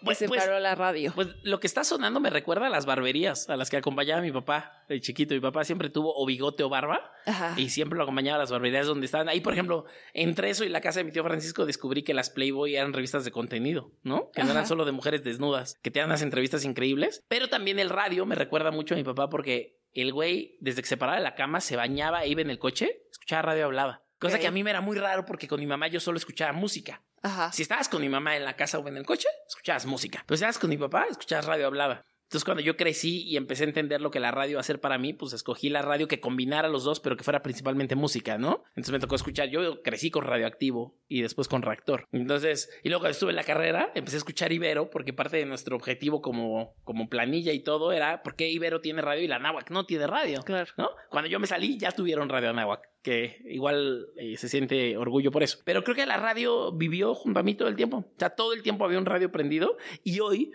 que 0.00 0.04
Pues- 0.04 0.16
se 0.18 0.26
pues- 0.28 0.42
paró 0.42 0.58
la 0.58 0.74
radio. 0.74 1.12
Pues 1.14 1.28
lo 1.42 1.60
que 1.60 1.66
está 1.66 1.84
sonando 1.84 2.18
me 2.20 2.30
recuerda 2.30 2.66
a 2.68 2.70
las 2.70 2.86
barberías 2.86 3.48
a 3.50 3.56
las 3.58 3.68
que 3.68 3.76
acompañaba 3.76 4.22
mi 4.22 4.32
papá 4.32 4.84
de 4.88 4.98
chiquito. 5.00 5.34
Mi 5.34 5.40
papá 5.40 5.64
siempre 5.64 5.90
tuvo 5.90 6.14
o 6.16 6.24
bigote 6.24 6.62
o 6.62 6.70
barba 6.70 7.12
Ajá. 7.26 7.54
y 7.58 7.68
siempre 7.68 7.98
lo 7.98 8.04
acompañaba 8.04 8.36
a 8.36 8.38
las 8.38 8.50
barberías 8.50 8.86
donde 8.86 9.04
estaban. 9.04 9.28
Ahí, 9.28 9.40
por 9.42 9.52
ejemplo, 9.52 9.84
entre 10.14 10.48
eso 10.48 10.64
y 10.64 10.70
la 10.70 10.80
casa 10.80 11.00
de 11.00 11.04
mi 11.04 11.12
tío 11.12 11.22
Francisco 11.22 11.66
descubrí 11.66 12.02
que 12.02 12.14
las 12.14 12.30
Playboy 12.30 12.76
eran 12.76 12.94
revistas 12.94 13.26
de 13.26 13.30
contenido, 13.30 13.92
¿no? 14.02 14.30
Que 14.32 14.42
no 14.44 14.52
eran 14.52 14.66
solo 14.66 14.86
de 14.86 14.92
mujeres 14.92 15.22
desnudas, 15.22 15.78
que 15.82 15.90
te 15.90 15.98
dan 16.00 16.08
unas 16.08 16.22
entrevistas 16.22 16.64
increíbles. 16.64 17.22
Pero 17.28 17.48
también 17.50 17.78
el 17.78 17.90
radio 17.90 18.24
me 18.24 18.34
recuerda 18.34 18.70
mucho 18.70 18.94
a 18.94 18.96
mi 18.96 19.04
papá 19.04 19.28
porque 19.28 19.78
el 19.92 20.12
güey, 20.14 20.56
desde 20.60 20.80
que 20.80 20.88
se 20.88 20.96
paraba 20.96 21.18
de 21.18 21.24
la 21.24 21.34
cama, 21.34 21.60
se 21.60 21.76
bañaba 21.76 22.24
iba 22.24 22.40
en 22.40 22.48
el 22.48 22.58
coche, 22.58 22.96
escuchaba 23.10 23.42
radio 23.42 23.66
hablaba. 23.66 24.02
Cosa 24.20 24.38
que 24.38 24.46
a 24.46 24.50
mí 24.50 24.62
me 24.62 24.70
era 24.70 24.82
muy 24.82 24.98
raro 24.98 25.24
porque 25.24 25.48
con 25.48 25.58
mi 25.58 25.66
mamá 25.66 25.88
yo 25.88 25.98
solo 25.98 26.18
escuchaba 26.18 26.52
música. 26.52 27.02
Ajá. 27.22 27.50
Si 27.52 27.62
estabas 27.62 27.88
con 27.88 28.02
mi 28.02 28.08
mamá 28.08 28.36
en 28.36 28.44
la 28.44 28.54
casa 28.54 28.78
o 28.78 28.86
en 28.86 28.98
el 28.98 29.06
coche, 29.06 29.28
escuchabas 29.48 29.86
música. 29.86 30.22
Pero 30.26 30.36
si 30.36 30.42
estabas 30.42 30.58
con 30.58 30.68
mi 30.68 30.76
papá, 30.76 31.06
escuchabas 31.10 31.46
radio 31.46 31.66
hablada. 31.66 32.04
Entonces, 32.30 32.44
cuando 32.44 32.62
yo 32.62 32.76
crecí 32.76 33.24
y 33.24 33.36
empecé 33.36 33.64
a 33.64 33.66
entender 33.66 34.00
lo 34.00 34.12
que 34.12 34.20
la 34.20 34.30
radio 34.30 34.52
iba 34.52 34.60
a 34.60 34.62
hacer 34.62 34.80
para 34.80 34.98
mí, 34.98 35.12
pues 35.12 35.32
escogí 35.32 35.68
la 35.68 35.82
radio 35.82 36.06
que 36.06 36.20
combinara 36.20 36.68
los 36.68 36.84
dos, 36.84 37.00
pero 37.00 37.16
que 37.16 37.24
fuera 37.24 37.42
principalmente 37.42 37.96
música, 37.96 38.38
¿no? 38.38 38.62
Entonces 38.68 38.92
me 38.92 39.00
tocó 39.00 39.16
escuchar. 39.16 39.48
Yo 39.48 39.82
crecí 39.82 40.12
con 40.12 40.24
radioactivo 40.24 40.96
y 41.08 41.22
después 41.22 41.48
con 41.48 41.62
reactor. 41.62 42.06
Entonces, 42.12 42.70
y 42.84 42.88
luego 42.88 43.00
cuando 43.00 43.14
estuve 43.14 43.30
en 43.30 43.36
la 43.36 43.42
carrera, 43.42 43.90
empecé 43.96 44.16
a 44.16 44.18
escuchar 44.18 44.52
Ibero, 44.52 44.90
porque 44.90 45.12
parte 45.12 45.38
de 45.38 45.44
nuestro 45.44 45.74
objetivo 45.74 46.22
como, 46.22 46.76
como 46.84 47.08
planilla 47.08 47.52
y 47.52 47.64
todo 47.64 47.90
era 47.90 48.22
por 48.22 48.36
qué 48.36 48.48
Ibero 48.48 48.80
tiene 48.80 49.02
radio 49.02 49.24
y 49.24 49.26
la 49.26 49.40
Náhuac 49.40 49.68
no 49.72 49.84
tiene 49.84 50.06
radio. 50.06 50.40
Claro. 50.42 50.70
¿no? 50.78 50.90
Cuando 51.10 51.28
yo 51.28 51.40
me 51.40 51.48
salí 51.48 51.78
ya 51.78 51.90
tuvieron 51.90 52.28
Radio 52.28 52.50
Anáhuac, 52.50 52.88
que 53.02 53.42
igual 53.46 54.06
eh, 54.16 54.36
se 54.36 54.48
siente 54.48 54.96
orgullo 54.96 55.32
por 55.32 55.42
eso. 55.42 55.58
Pero 55.64 55.82
creo 55.82 55.96
que 55.96 56.06
la 56.06 56.16
radio 56.16 56.70
vivió 56.70 57.12
junto 57.16 57.40
a 57.40 57.42
mí 57.42 57.56
todo 57.56 57.66
el 57.66 57.74
tiempo. 57.74 57.96
O 57.96 58.18
sea, 58.18 58.30
todo 58.30 58.52
el 58.52 58.62
tiempo 58.62 58.84
había 58.84 58.98
un 58.98 59.06
radio 59.06 59.32
prendido 59.32 59.76
y 60.04 60.20
hoy 60.20 60.52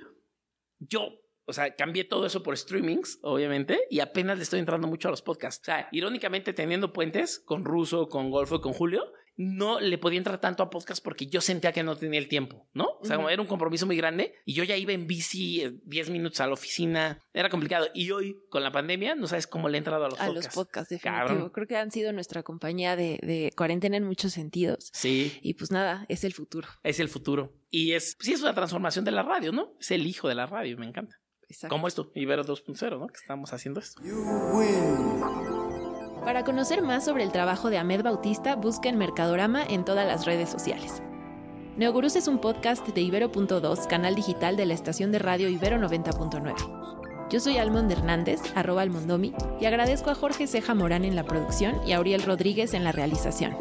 yo, 0.80 1.20
o 1.46 1.54
sea, 1.54 1.76
cambié 1.76 2.04
todo 2.04 2.26
eso 2.26 2.44
por 2.44 2.58
streamings, 2.58 3.20
obviamente, 3.22 3.80
y 3.90 4.00
apenas 4.00 4.38
le 4.38 4.44
estoy 4.44 4.60
entrando 4.60 4.88
mucho 4.88 5.08
a 5.08 5.12
los 5.12 5.22
podcasts. 5.22 5.62
O 5.62 5.66
sea, 5.66 5.88
irónicamente 5.92 6.54
teniendo 6.54 6.94
puentes 6.94 7.40
con 7.40 7.66
Russo, 7.66 8.08
con 8.10 8.32
Golfo, 8.32 8.62
con 8.62 8.74
Julio, 8.74 9.04
no 9.38 9.82
le 9.82 9.98
podía 9.98 10.18
entrar 10.18 10.40
tanto 10.40 10.64
a 10.64 10.70
podcast 10.70 11.04
porque 11.04 11.28
yo 11.28 11.42
sentía 11.42 11.74
que 11.74 11.84
no 11.84 11.98
tenía 11.98 12.20
el 12.20 12.30
tiempo, 12.30 12.70
¿no? 12.74 12.86
O 13.02 13.06
sea, 13.06 13.20
Ujú. 13.20 13.28
era 13.28 13.42
un 13.42 13.50
compromiso 13.50 13.86
muy 13.86 13.98
grande 13.98 14.34
y 14.46 14.54
yo 14.54 14.64
ya 14.64 14.78
iba 14.78 14.94
en 14.94 15.08
bici 15.08 15.62
eh, 15.62 15.74
10 15.84 16.10
minutos 16.10 16.40
a 16.40 16.48
la 16.48 16.54
oficina, 16.54 17.22
era 17.34 17.50
complicado. 17.50 17.88
Y 17.94 18.12
hoy, 18.12 18.38
con 18.50 18.64
la 18.64 18.72
pandemia, 18.72 19.14
no 19.16 19.28
sabes 19.28 19.46
cómo 19.46 19.68
le 19.68 19.78
he 19.78 19.80
entrado 19.80 20.06
a 20.06 20.10
los 20.10 20.22
A 20.22 20.28
podcasts. 20.28 20.56
los 20.56 20.66
podcasts, 20.66 20.90
definitivo. 20.90 21.28
Cabrón. 21.28 21.50
Creo 21.50 21.68
que 21.68 21.76
han 21.76 21.92
sido 21.92 22.14
nuestra 22.14 22.44
compañía 22.44 22.96
de, 22.96 23.20
de 23.24 23.52
cuarentena 23.58 23.98
en 23.98 24.06
muchos 24.06 24.32
sentidos. 24.32 24.90
Sí, 24.94 25.38
Y 25.42 25.56
pues 25.56 25.70
nada, 25.70 26.06
es 26.08 26.24
el 26.24 26.32
futuro. 26.34 26.70
es 26.84 27.02
el 27.02 27.10
futuro. 27.10 27.52
Y 27.70 27.92
es, 27.92 28.16
sí, 28.22 28.32
es 28.32 28.42
una 28.42 28.54
transformación 28.56 29.04
de 29.04 29.12
la 29.12 29.24
radio, 29.24 29.52
¿no? 29.52 29.74
Es 29.82 29.92
el 29.92 30.08
hijo 30.08 30.30
de 30.30 30.36
la 30.36 30.46
radio, 30.46 30.78
me 30.78 30.86
encanta. 30.88 31.20
Exacto. 31.50 31.74
Como 31.74 31.88
esto, 31.88 32.12
Ibero 32.16 32.44
2.0, 32.44 33.00
¿no? 33.00 33.08
Que 33.08 33.18
estamos 33.18 33.54
haciendo 33.54 33.80
esto. 33.80 34.02
Para 36.24 36.44
conocer 36.44 36.82
más 36.82 37.06
sobre 37.06 37.24
el 37.24 37.32
trabajo 37.32 37.70
de 37.70 37.78
Ahmed 37.78 38.02
Bautista, 38.04 38.56
busquen 38.56 38.98
Mercadorama 38.98 39.64
en 39.64 39.86
todas 39.86 40.08
las 40.08 40.26
redes 40.26 40.50
sociales. 40.50 41.02
Neogurús 41.78 42.16
es 42.16 42.28
un 42.28 42.40
podcast 42.40 42.88
de 42.88 43.02
Ibero.2, 43.02 43.88
canal 43.88 44.16
digital 44.16 44.56
de 44.56 44.66
la 44.66 44.74
estación 44.74 45.12
de 45.12 45.20
radio 45.20 45.50
Ibero 45.50 45.78
90.9. 45.78 47.30
Yo 47.30 47.40
soy 47.40 47.58
Almond 47.58 47.92
Hernández, 47.92 48.40
arroba 48.56 48.82
Almondomi, 48.82 49.34
y 49.60 49.66
agradezco 49.66 50.10
a 50.10 50.16
Jorge 50.16 50.48
Ceja 50.48 50.74
Morán 50.74 51.06
en 51.06 51.16
la 51.16 51.26
producción 51.26 51.76
y 51.86 51.92
a 51.92 51.98
Auriel 51.98 52.24
Rodríguez 52.24 52.74
en 52.74 52.84
la 52.84 52.92
realización. 52.92 53.58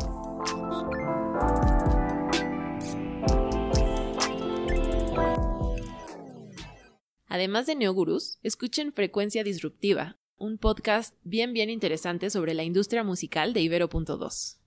Además 7.35 7.67
de 7.67 7.75
Neogurús, 7.75 8.39
escuchen 8.45 8.93
Frecuencia 8.93 9.43
Disruptiva, 9.43 10.21
un 10.37 10.57
podcast 10.57 11.17
bien 11.25 11.53
bien 11.53 11.69
interesante 11.69 12.31
sobre 12.31 12.55
la 12.55 12.63
industria 12.63 13.03
musical 13.03 13.53
de 13.53 13.61
Ibero.2. 13.61 14.59